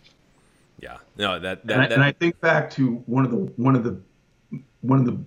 [0.80, 1.94] yeah no that, that, and, I, that...
[1.94, 4.00] and I think back to one of the one of the
[4.82, 5.18] one of the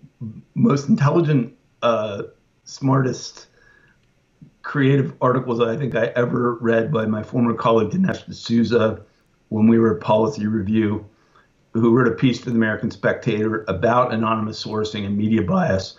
[0.56, 2.24] most intelligent uh,
[2.64, 3.48] smartest
[4.64, 9.02] creative articles I think I ever read by my former colleague Dinesh D'Souza
[9.50, 11.06] when we were at Policy Review,
[11.74, 15.96] who wrote a piece for the American Spectator about anonymous sourcing and media bias.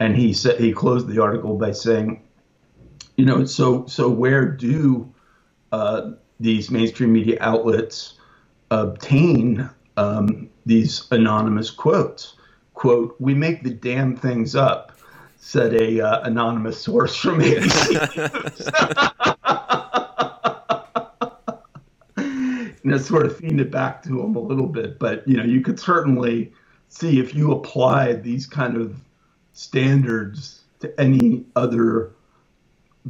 [0.00, 2.22] And he said he closed the article by saying,
[3.18, 5.12] you know, so so where do
[5.72, 8.14] uh, these mainstream media outlets
[8.70, 12.36] obtain um, these anonymous quotes?
[12.74, 14.92] Quote, we make the damn things up
[15.40, 17.96] said a uh, anonymous source from ABC.
[22.16, 25.44] and it sort of feeding it back to him a little bit, but you know,
[25.44, 26.52] you could certainly
[26.88, 28.96] see if you applied these kind of
[29.54, 32.12] standards to any other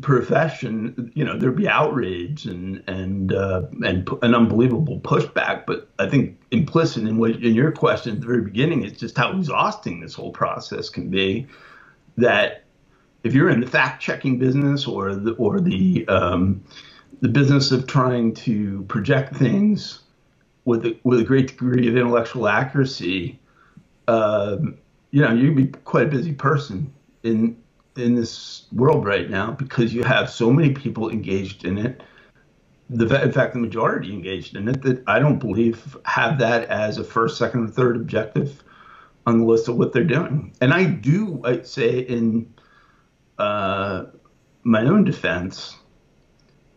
[0.00, 5.66] profession, you know, there'd be outrage and and uh, and an unbelievable pushback.
[5.66, 9.16] But I think implicit in what in your question at the very beginning is just
[9.16, 11.46] how exhausting this whole process can be
[12.16, 12.64] that
[13.24, 16.62] if you're in the fact checking business or the or the um,
[17.20, 20.00] the business of trying to project things
[20.64, 23.38] with a, with a great degree of intellectual accuracy,
[24.06, 24.76] um,
[25.10, 27.56] you know, you'd be quite a busy person in
[27.98, 32.02] in this world right now because you have so many people engaged in it.
[32.90, 36.98] The, in fact, the majority engaged in it that I don't believe have that as
[36.98, 38.62] a first, second, or third objective
[39.26, 40.54] on the list of what they're doing.
[40.60, 42.52] And I do I'd say in
[43.38, 44.06] uh,
[44.62, 45.76] my own defense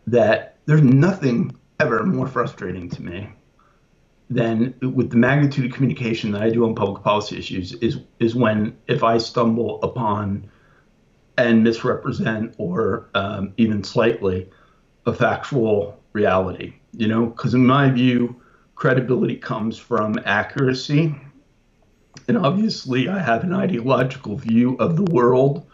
[0.06, 3.30] that there's nothing ever more frustrating to me
[4.30, 8.34] than with the magnitude of communication that I do on public policy issues is is
[8.34, 10.50] when if I stumble upon
[11.42, 14.48] and misrepresent or um, even slightly
[15.06, 18.36] a factual reality, you know, because in my view,
[18.74, 21.14] credibility comes from accuracy
[22.28, 25.66] and obviously, I have an ideological view of the world,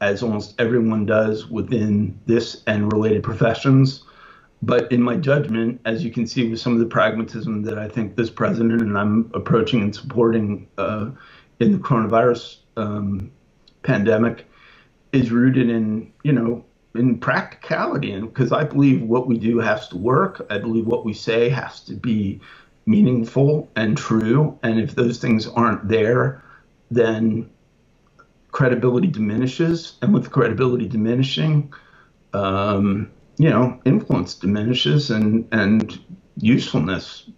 [0.00, 4.04] as almost everyone does within this and related professions.
[4.62, 7.88] But in my judgment, as you can see with some of the pragmatism that I
[7.88, 11.10] think this president and I'm approaching and supporting uh,
[11.60, 13.30] in the coronavirus um,
[13.82, 14.46] pandemic,
[15.12, 18.12] is rooted in, you know, in practicality.
[18.12, 21.48] And because I believe what we do has to work, I believe what we say
[21.48, 22.40] has to be
[22.86, 24.58] meaningful and true.
[24.62, 26.42] And if those things aren't there,
[26.90, 27.48] then
[28.50, 29.96] credibility diminishes.
[30.02, 31.72] And with credibility diminishing,
[32.32, 35.98] um, you know, influence diminishes and, and
[36.36, 37.30] usefulness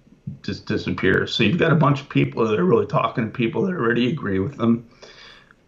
[0.42, 1.34] just disappears.
[1.34, 4.08] So you've got a bunch of people that are really talking to people that already
[4.08, 4.88] agree with them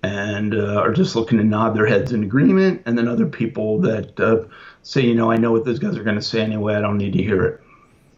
[0.05, 2.83] and uh, are just looking to nod their heads in agreement.
[2.85, 4.45] And then other people that uh,
[4.83, 6.75] say, you know, I know what those guys are going to say anyway.
[6.75, 7.61] I don't need to hear it.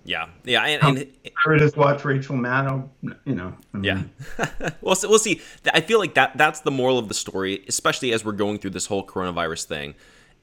[0.05, 1.09] Yeah, yeah, and, and
[1.49, 2.89] I just watch Rachel Maddow.
[3.24, 3.53] You know.
[3.74, 4.11] I mean.
[4.39, 4.70] Yeah.
[4.80, 5.41] we'll see, we'll see.
[5.74, 8.70] I feel like that that's the moral of the story, especially as we're going through
[8.70, 9.95] this whole coronavirus thing,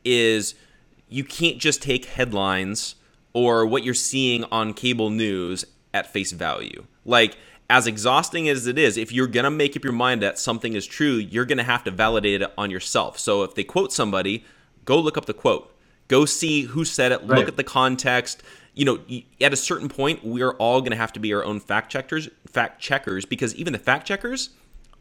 [0.04, 0.56] is
[1.08, 2.96] you can't just take headlines
[3.32, 5.64] or what you're seeing on cable news
[5.94, 6.86] at face value.
[7.06, 7.38] Like
[7.70, 10.74] as exhausting as it is, if you're going to make up your mind that something
[10.74, 13.18] is true, you're going to have to validate it on yourself.
[13.18, 14.44] So if they quote somebody,
[14.86, 15.74] go look up the quote.
[16.08, 17.40] Go see who said it, right.
[17.40, 18.44] look at the context.
[18.76, 19.00] You know,
[19.40, 22.30] at a certain point, we're all going to have to be our own fact checkers,
[22.48, 24.50] fact checkers because even the fact checkers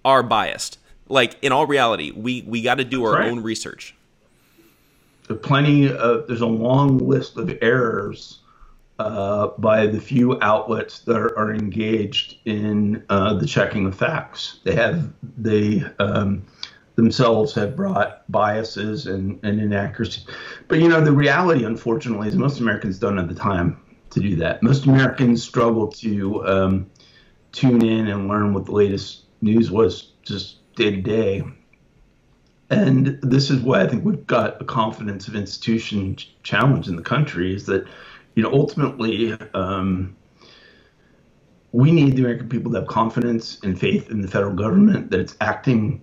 [0.04, 0.78] are biased.
[1.08, 3.30] Like in all reality, we we got to do our right.
[3.30, 3.94] own research.
[5.26, 8.38] There's plenty of there's a long list of errors
[9.02, 14.60] uh, by the few outlets that are, are engaged in uh, the checking of facts.
[14.64, 16.44] They have they um,
[16.94, 20.26] themselves have brought biases and, and inaccuracies.
[20.68, 23.80] But you know, the reality, unfortunately, is most Americans don't have the time
[24.10, 24.62] to do that.
[24.62, 26.90] Most Americans struggle to um,
[27.52, 31.42] tune in and learn what the latest news was just day to day.
[32.70, 37.02] And this is why I think we've got a confidence of institution challenge in the
[37.02, 37.86] country is that
[38.34, 40.16] you know, ultimately, um,
[41.72, 45.20] we need the American people to have confidence and faith in the federal government that
[45.20, 46.02] it's acting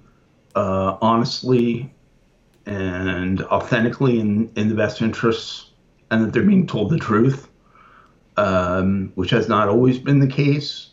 [0.56, 1.94] uh, honestly
[2.66, 5.72] and authentically in, in the best interests
[6.12, 7.50] and that they're being told the truth,
[8.38, 10.90] um, which has not always been the case,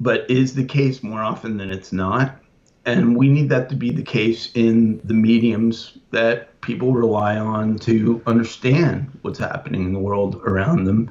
[0.00, 2.40] but is the case more often than it's not.
[2.88, 7.78] And we need that to be the case in the mediums that people rely on
[7.80, 11.10] to understand what's happening in the world around them.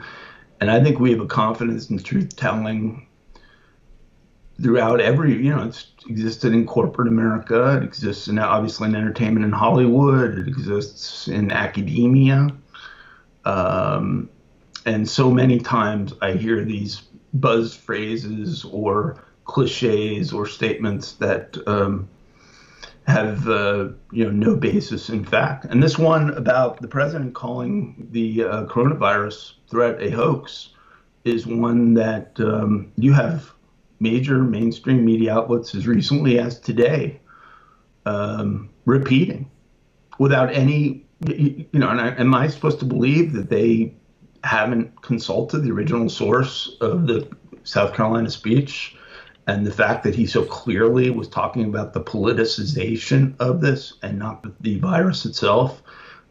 [0.59, 3.05] And I think we have a confidence in truth telling
[4.59, 9.45] throughout every, you know, it's existed in corporate America, it exists in, obviously in entertainment
[9.45, 12.47] in Hollywood, it exists in academia.
[13.45, 14.31] Um,
[14.87, 17.03] and so many times I hear these
[17.35, 22.07] buzz phrases or cliches or statements that um,
[23.07, 25.65] have uh, you know no basis in fact.
[25.65, 30.69] And this one about the president calling the uh, coronavirus threat a hoax
[31.23, 33.51] is one that um, you have
[33.99, 37.19] major mainstream media outlets as recently as today
[38.05, 39.49] um, repeating
[40.19, 41.89] without any you know.
[41.89, 43.95] And I, am I supposed to believe that they
[44.43, 47.27] haven't consulted the original source of the
[47.63, 48.97] South Carolina speech?
[49.47, 54.19] And the fact that he so clearly was talking about the politicization of this and
[54.19, 55.81] not the virus itself,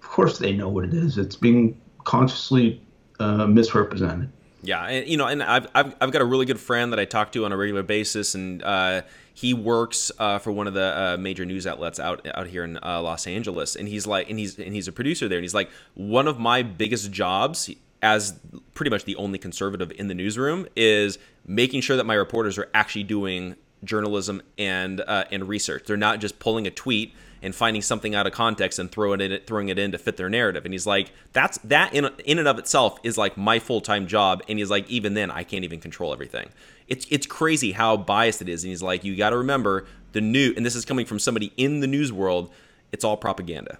[0.02, 1.16] of course they know what it is.
[1.16, 2.80] It's being consciously
[3.18, 4.30] uh, misrepresented.
[4.62, 7.04] Yeah, and you know, and I've, I've I've got a really good friend that I
[7.04, 9.02] talk to on a regular basis, and uh,
[9.32, 12.78] he works uh, for one of the uh, major news outlets out out here in
[12.82, 15.54] uh, Los Angeles, and he's like, and he's and he's a producer there, and he's
[15.54, 17.70] like, one of my biggest jobs
[18.02, 18.38] as
[18.74, 22.68] pretty much the only conservative in the newsroom is making sure that my reporters are
[22.74, 25.84] actually doing journalism and uh, and research.
[25.86, 29.46] They're not just pulling a tweet and finding something out of context and throwing it
[29.46, 30.64] throwing it in to fit their narrative.
[30.64, 34.06] And he's like, that's that in in and of itself is like my full time
[34.06, 34.42] job.
[34.48, 36.50] And he's like, even then, I can't even control everything.
[36.88, 38.64] It's it's crazy how biased it is.
[38.64, 41.52] And he's like, you got to remember the new, and this is coming from somebody
[41.56, 42.50] in the news world.
[42.92, 43.78] It's all propaganda.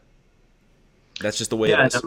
[1.21, 2.03] That's just the way yeah, it is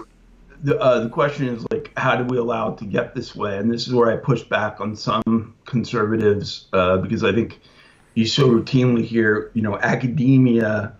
[0.61, 3.57] the, uh, the question is like, how do we allow it to get this way?
[3.57, 7.59] And this is where I push back on some conservatives uh, because I think
[8.13, 10.93] you so routinely hear, you know, academia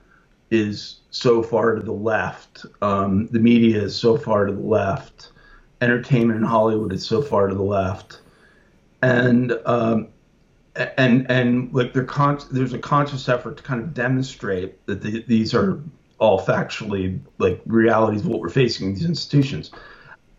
[0.52, 5.32] is so far to the left, um, the media is so far to the left,
[5.82, 8.22] entertainment in Hollywood is so far to the left,
[9.02, 10.08] and um,
[10.76, 15.54] and and like con- there's a conscious effort to kind of demonstrate that the, these
[15.54, 15.82] are
[16.20, 19.72] all factually like realities of what we're facing in these institutions.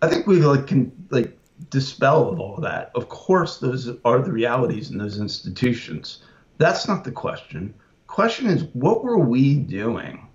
[0.03, 1.37] I think we like can like
[1.69, 2.91] dispel of all that.
[2.95, 6.23] Of course, those are the realities in those institutions.
[6.59, 7.75] That's not the question.
[8.07, 10.27] Question is, what were we doing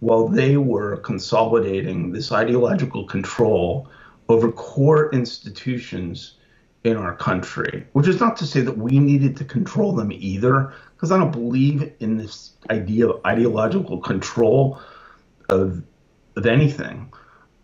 [0.00, 3.88] while they were consolidating this ideological control
[4.28, 6.38] over core institutions
[6.84, 7.86] in our country?
[7.92, 10.72] Which is not to say that we needed to control them either,
[11.04, 14.80] because I don't believe in this idea of ideological control
[15.50, 15.82] of
[16.34, 17.12] of anything.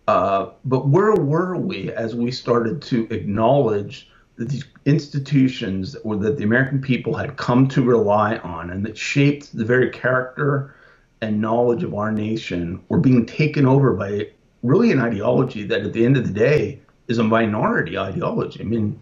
[0.07, 6.37] Uh, but where were we as we started to acknowledge that these institutions were, that
[6.37, 10.75] the American people had come to rely on and that shaped the very character
[11.23, 14.29] and knowledge of our nation were being taken over by
[14.63, 18.61] really an ideology that at the end of the day is a minority ideology.
[18.61, 19.01] I mean,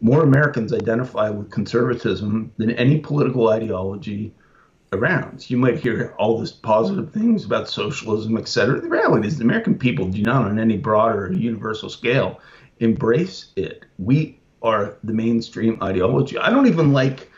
[0.00, 4.32] more Americans identify with conservatism than any political ideology
[4.92, 5.48] around.
[5.50, 8.80] You might hear all this positive things about socialism, et cetera.
[8.80, 12.40] The reality is the American people do not, on any broader universal scale,
[12.80, 13.84] embrace it.
[13.98, 16.38] We are the mainstream ideology.
[16.38, 17.30] I don't even like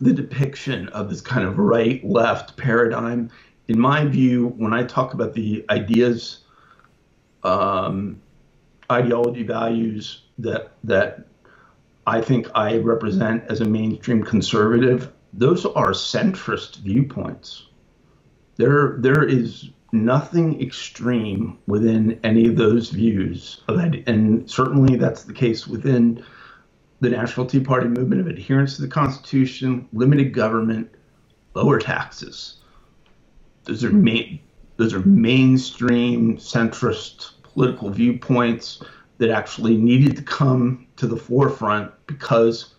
[0.00, 3.30] the depiction of this kind of right left paradigm.
[3.68, 6.40] In my view, when I talk about the ideas,
[7.42, 8.20] um,
[8.90, 11.26] ideology, values that that
[12.06, 17.66] I think I represent as a mainstream conservative, those are centrist viewpoints.
[18.56, 25.66] There, there is nothing extreme within any of those views, and certainly that's the case
[25.66, 26.22] within
[27.00, 30.90] the National Tea Party movement of adherence to the Constitution, limited government,
[31.54, 32.56] lower taxes.
[33.64, 34.40] Those are main,
[34.76, 38.82] those are mainstream centrist political viewpoints
[39.18, 42.74] that actually needed to come to the forefront because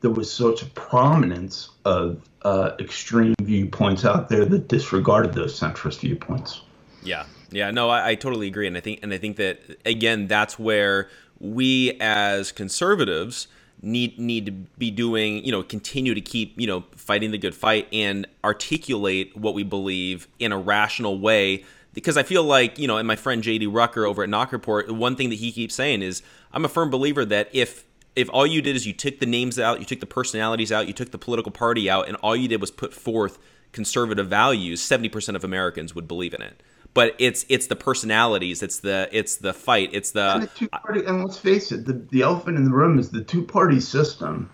[0.00, 6.00] there was such a prominence of uh, extreme viewpoints out there that disregarded those centrist
[6.00, 6.62] viewpoints.
[7.02, 10.26] Yeah, yeah, no, I, I totally agree, and I think, and I think that again,
[10.26, 11.08] that's where
[11.38, 13.48] we as conservatives
[13.82, 17.54] need need to be doing you know continue to keep you know fighting the good
[17.54, 22.86] fight and articulate what we believe in a rational way because I feel like you
[22.86, 25.74] know and my friend JD Rucker over at NOQ Report one thing that he keeps
[25.74, 26.22] saying is
[26.52, 27.84] I'm a firm believer that if
[28.16, 30.86] if all you did is you took the names out you took the personalities out
[30.86, 33.38] you took the political party out and all you did was put forth
[33.72, 36.62] conservative values 70% of Americans would believe in it.
[36.92, 41.04] But it's it's the personalities, it's the it's the fight, it's the, and, the party,
[41.06, 44.50] and let's face it, the, the elephant in the room is the two party system,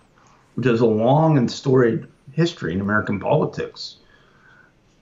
[0.53, 3.97] which has a long and storied history in American politics,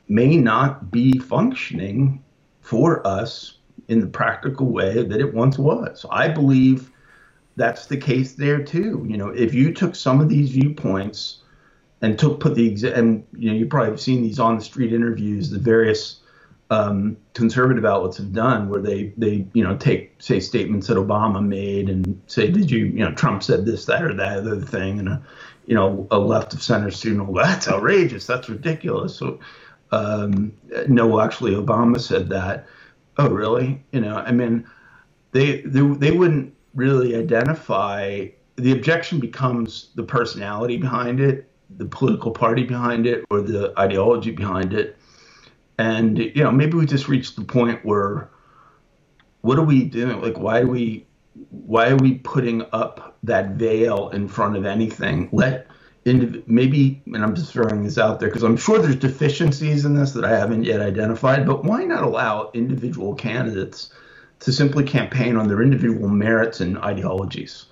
[0.07, 2.23] may not be functioning
[2.65, 3.59] for us
[3.89, 6.03] in the practical way that it once was.
[6.09, 6.89] I believe
[7.55, 9.05] that's the case there too.
[9.07, 11.43] You know, if you took some of these viewpoints
[12.01, 14.93] and took put the and you know you probably have seen these on the street
[14.93, 16.21] interviews, the various
[16.71, 21.45] um, conservative outlets have done, where they they you know take say statements that Obama
[21.45, 24.97] made and say, did you you know Trump said this, that, or that other thing,
[24.97, 25.21] and a
[25.67, 29.15] you know a left of center student, well, that's outrageous, that's ridiculous.
[29.15, 29.39] So
[29.91, 30.53] um,
[30.87, 32.67] no, actually Obama said that.
[33.17, 33.83] Oh, really?
[33.91, 34.67] You know, I mean,
[35.31, 38.27] they they they wouldn't really identify.
[38.57, 44.31] The objection becomes the personality behind it, the political party behind it, or the ideology
[44.31, 44.97] behind it
[45.77, 48.29] and you know maybe we just reached the point where
[49.41, 51.05] what are we doing like why do we
[51.49, 55.67] why are we putting up that veil in front of anything let
[56.05, 59.95] indiv- maybe and i'm just throwing this out there because i'm sure there's deficiencies in
[59.95, 63.91] this that i haven't yet identified but why not allow individual candidates
[64.39, 67.65] to simply campaign on their individual merits and ideologies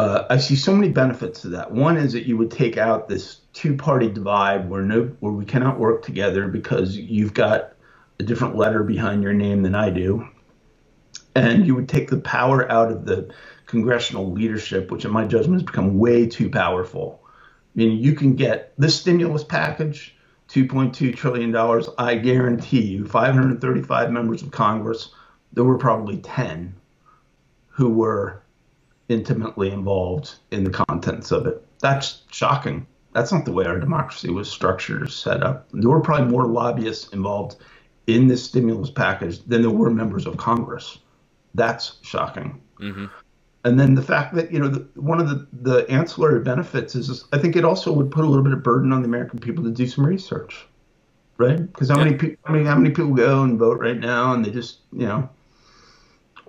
[0.00, 1.72] uh, I see so many benefits to that.
[1.72, 5.78] One is that you would take out this two-party divide where no, where we cannot
[5.78, 7.74] work together because you've got
[8.18, 10.26] a different letter behind your name than I do,
[11.34, 13.30] and you would take the power out of the
[13.66, 17.19] congressional leadership, which in my judgment has become way too powerful.
[17.74, 20.16] I mean, you can get this stimulus package,
[20.48, 21.54] $2.2 trillion.
[21.98, 25.10] I guarantee you, 535 members of Congress,
[25.52, 26.74] there were probably 10
[27.68, 28.42] who were
[29.08, 31.64] intimately involved in the contents of it.
[31.80, 32.86] That's shocking.
[33.12, 35.68] That's not the way our democracy was structured or set up.
[35.72, 37.56] There were probably more lobbyists involved
[38.06, 40.98] in this stimulus package than there were members of Congress.
[41.54, 42.60] That's shocking.
[42.80, 43.06] Mm-hmm.
[43.64, 47.24] And then the fact that you know the, one of the, the ancillary benefits is
[47.32, 49.64] I think it also would put a little bit of burden on the American people
[49.64, 50.66] to do some research,
[51.36, 51.58] right?
[51.58, 52.04] Because how yeah.
[52.04, 54.78] many people I mean, how many people go and vote right now and they just
[54.92, 55.28] you know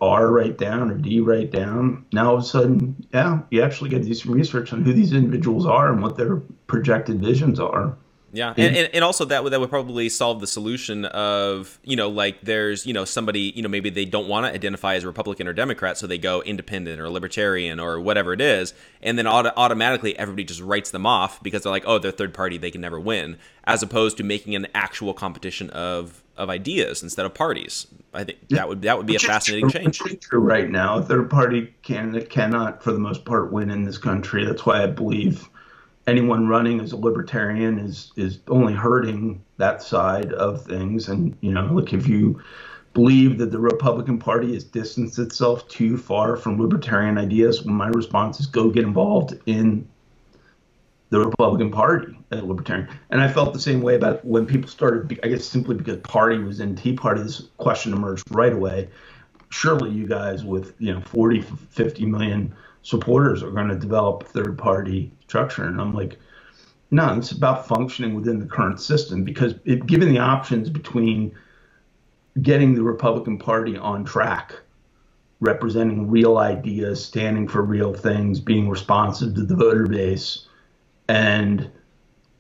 [0.02, 2.06] R write down or D write down.
[2.14, 4.94] Now all of a sudden, yeah, you actually get to do some research on who
[4.94, 7.96] these individuals are and what their projected visions are.
[8.34, 8.62] Yeah, hmm.
[8.62, 12.10] and, and, and also that would that would probably solve the solution of you know
[12.10, 15.48] like there's you know somebody you know maybe they don't want to identify as Republican
[15.48, 19.52] or Democrat, so they go independent or libertarian or whatever it is, and then auto-
[19.58, 22.82] automatically everybody just writes them off because they're like oh they're third party they can
[22.82, 27.88] never win, as opposed to making an actual competition of of ideas instead of parties.
[28.14, 30.20] I think that would that would be Which a fascinating true, change.
[30.22, 33.98] True right now, a third party candidate cannot, for the most part, win in this
[33.98, 34.46] country.
[34.46, 35.50] That's why I believe
[36.08, 41.08] anyone running as a libertarian is is only hurting that side of things.
[41.08, 42.42] And you know, look, if you
[42.94, 47.88] believe that the Republican Party has distanced itself too far from libertarian ideas, well, my
[47.88, 49.88] response is go get involved in
[51.10, 52.88] the Republican Party as libertarian.
[53.10, 56.38] And I felt the same way about when people started, I guess simply because party
[56.38, 58.90] was in Tea Party, this question emerged right away.
[59.50, 64.58] Surely you guys with, you know, 40, 50 million supporters are going to develop third
[64.58, 65.66] party structure.
[65.66, 66.18] And I'm like,
[66.92, 71.34] no, it's about functioning within the current system because it, given the options between
[72.42, 74.56] getting the Republican Party on track
[75.42, 80.48] representing real ideas, standing for real things, being responsive to the voter base,
[81.10, 81.70] and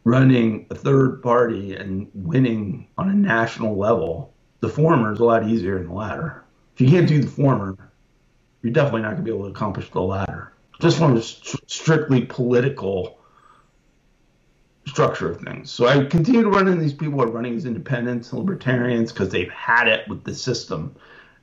[0.04, 5.48] running a third party and winning on a national level, the former is a lot
[5.48, 6.44] easier than the latter.
[6.76, 7.91] If you can't do the former,
[8.62, 10.54] you're definitely not going to be able to accomplish the latter.
[10.80, 13.20] Just from a st- strictly political
[14.88, 15.72] structure of things.
[15.72, 19.12] So I continue to run into these people who are running as independents and libertarians
[19.12, 20.96] because they've had it with the system.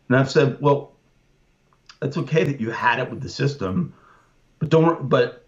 [0.08, 0.92] And I've said, well,
[2.02, 3.94] it's okay that you had it with the system,
[4.58, 5.08] but don't.
[5.08, 5.46] But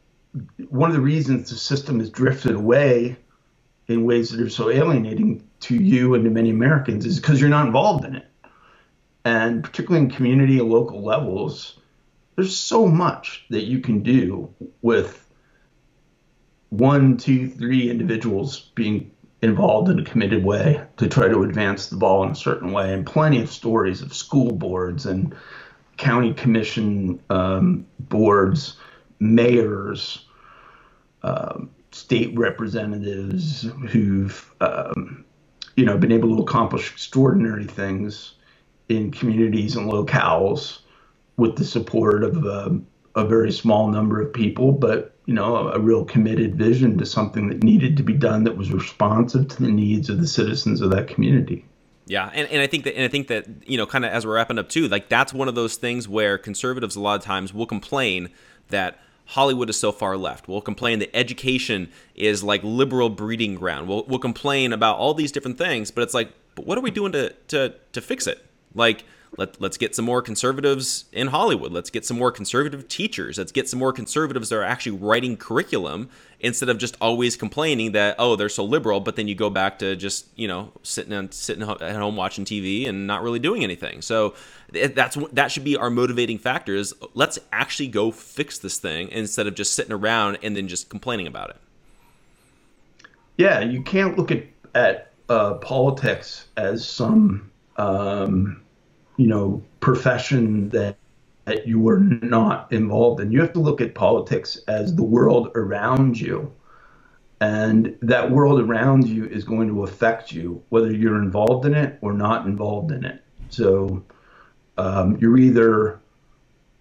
[0.68, 3.16] one of the reasons the system has drifted away
[3.88, 7.50] in ways that are so alienating to you and to many Americans is because you're
[7.50, 8.29] not involved in it.
[9.24, 11.78] And particularly in community and local levels,
[12.36, 14.52] there's so much that you can do
[14.82, 15.26] with
[16.70, 19.10] one, two, three individuals being
[19.42, 22.92] involved in a committed way to try to advance the ball in a certain way,
[22.92, 25.34] and plenty of stories of school boards and
[25.96, 28.76] county commission um, boards,
[29.18, 30.24] mayors,
[31.22, 35.24] um, state representatives who've um,
[35.76, 38.34] you know been able to accomplish extraordinary things
[38.90, 40.80] in communities and locales
[41.36, 42.70] with the support of uh,
[43.14, 47.06] a very small number of people, but you know a, a real committed vision to
[47.06, 50.80] something that needed to be done that was responsive to the needs of the citizens
[50.80, 51.64] of that community.
[52.06, 54.26] Yeah, and, and I think that and I think that you know, kind of as
[54.26, 57.24] we're wrapping up too, like that's one of those things where conservatives a lot of
[57.24, 58.30] times will complain
[58.68, 60.48] that Hollywood is so far left.
[60.48, 63.88] We'll complain that education is like liberal breeding ground.
[63.88, 66.90] We'll, we'll complain about all these different things, but it's like, but what are we
[66.90, 68.44] doing to to to fix it?
[68.74, 69.04] Like
[69.36, 71.72] let, let's get some more conservatives in Hollywood.
[71.72, 73.38] Let's get some more conservative teachers.
[73.38, 76.10] Let's get some more conservatives that are actually writing curriculum
[76.40, 79.78] instead of just always complaining that oh they're so liberal, but then you go back
[79.78, 83.62] to just you know sitting on, sitting at home watching TV and not really doing
[83.62, 84.02] anything.
[84.02, 84.34] So
[84.72, 89.46] that's that should be our motivating factor is let's actually go fix this thing instead
[89.46, 91.56] of just sitting around and then just complaining about it.
[93.36, 94.44] Yeah, you can't look at
[94.74, 97.49] at uh, politics as some
[97.80, 98.62] um,
[99.16, 100.96] you know profession that
[101.46, 103.32] that you were not involved in.
[103.32, 106.52] You have to look at politics as the world around you.
[107.40, 111.98] And that world around you is going to affect you, whether you're involved in it
[112.02, 113.24] or not involved in it.
[113.48, 114.04] So
[114.76, 116.00] um, you're either,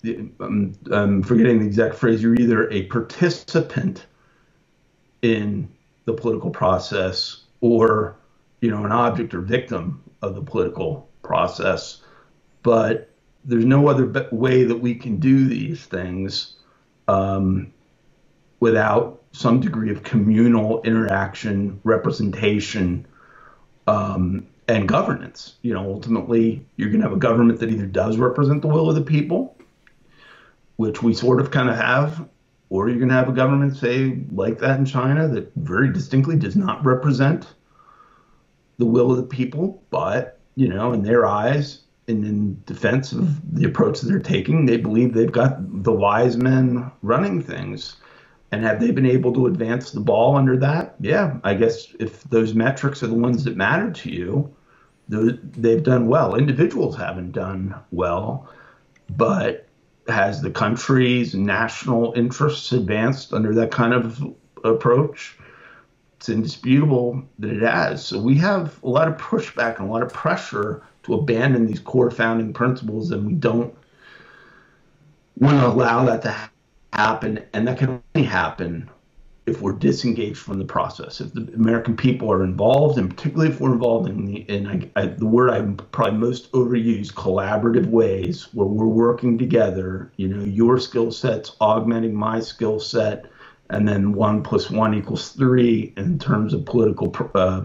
[0.03, 4.05] I'm, I'm forgetting the exact phrase, you're either a participant
[5.21, 5.69] in
[6.05, 8.17] the political process or,
[8.61, 12.01] you know, an object or victim of the political process
[12.63, 13.09] but
[13.45, 16.55] there's no other way that we can do these things
[17.07, 17.73] um,
[18.59, 23.05] without some degree of communal interaction, representation,
[23.87, 25.55] um, and governance.
[25.61, 28.89] You know, ultimately, you're going to have a government that either does represent the will
[28.89, 29.57] of the people,
[30.75, 32.27] which we sort of kind of have,
[32.69, 36.35] or you're going to have a government, say, like that in China, that very distinctly
[36.35, 37.47] does not represent
[38.79, 43.55] the will of the people, but, you know, in their eyes, and in defense of
[43.55, 47.97] the approach that they're taking, they believe they've got the wise men running things.
[48.51, 50.95] And have they been able to advance the ball under that?
[50.99, 54.51] Yeah, I guess if those metrics are the ones that matter to you,
[55.07, 56.33] they've done well.
[56.33, 58.49] Individuals haven't done well,
[59.15, 59.67] but
[60.07, 64.23] has the country's national interests advanced under that kind of
[64.63, 65.37] approach?
[66.19, 68.05] It's indisputable that it has.
[68.05, 71.79] So we have a lot of pushback and a lot of pressure to abandon these
[71.79, 73.73] core founding principles, and we don't
[75.37, 76.35] want to allow that to
[76.91, 77.45] happen.
[77.53, 78.89] And that can only happen
[79.45, 81.21] if we're disengaged from the process.
[81.21, 85.01] If the American people are involved, and particularly if we're involved in the, in I,
[85.01, 90.11] I, the word I probably most overuse, collaborative ways, where we're working together.
[90.17, 93.27] You know, your skill sets augmenting my skill set,
[93.69, 97.63] and then one plus one equals three in terms of political uh,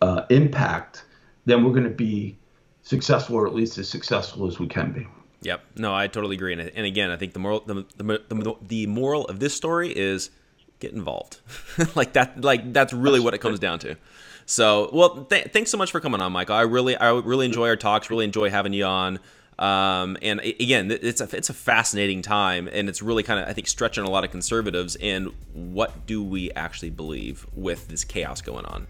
[0.00, 1.04] uh, impact.
[1.44, 2.36] Then we're going to be
[2.82, 5.06] successful or at least as successful as we can be.
[5.42, 5.64] Yep.
[5.76, 6.52] No, I totally agree.
[6.52, 9.90] And, and again, I think the moral the, the, the, the moral of this story
[9.90, 10.30] is
[10.78, 11.40] get involved.
[11.94, 13.96] like that like that's really what it comes down to.
[14.44, 16.56] So, well, th- thanks so much for coming on, Michael.
[16.56, 18.10] I really I really enjoy our talks.
[18.10, 19.18] Really enjoy having you on.
[19.58, 23.52] Um, and again, it's a it's a fascinating time, and it's really kind of I
[23.52, 24.96] think stretching a lot of conservatives.
[24.96, 28.86] And what do we actually believe with this chaos going on?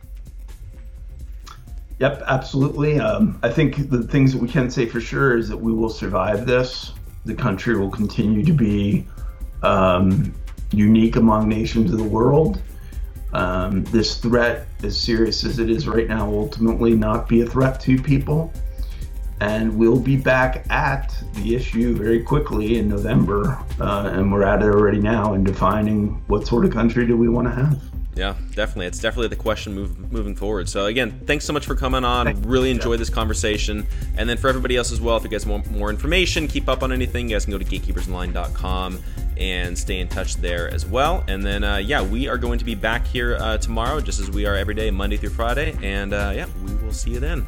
[1.99, 2.99] Yep, absolutely.
[2.99, 5.91] Um, I think the things that we can say for sure is that we will
[5.91, 6.93] survive this.
[7.27, 9.07] The country will continue to be
[9.63, 10.35] um,
[10.73, 12.61] unique among nations of the world.
[13.33, 17.47] Um, this threat, as serious as it is right now, will ultimately not be a
[17.47, 18.53] threat to people.
[19.43, 24.63] And we'll be back at the issue very quickly in November, uh, and we're at
[24.63, 27.83] it already now in defining what sort of country do we want to have.
[28.15, 28.87] Yeah, definitely.
[28.87, 30.69] It's definitely the question move, moving forward.
[30.69, 32.43] So again, thanks so much for coming on.
[32.43, 33.87] Really enjoyed this conversation.
[34.17, 36.83] And then for everybody else as well, if you guys want more information, keep up
[36.83, 39.03] on anything, you guys can go to gatekeepersonline.com
[39.39, 41.25] and stay in touch there as well.
[41.27, 44.31] And then uh, yeah, we are going to be back here uh, tomorrow, just as
[44.31, 45.75] we are every day, Monday through Friday.
[45.83, 47.47] And uh, yeah, we will see you then.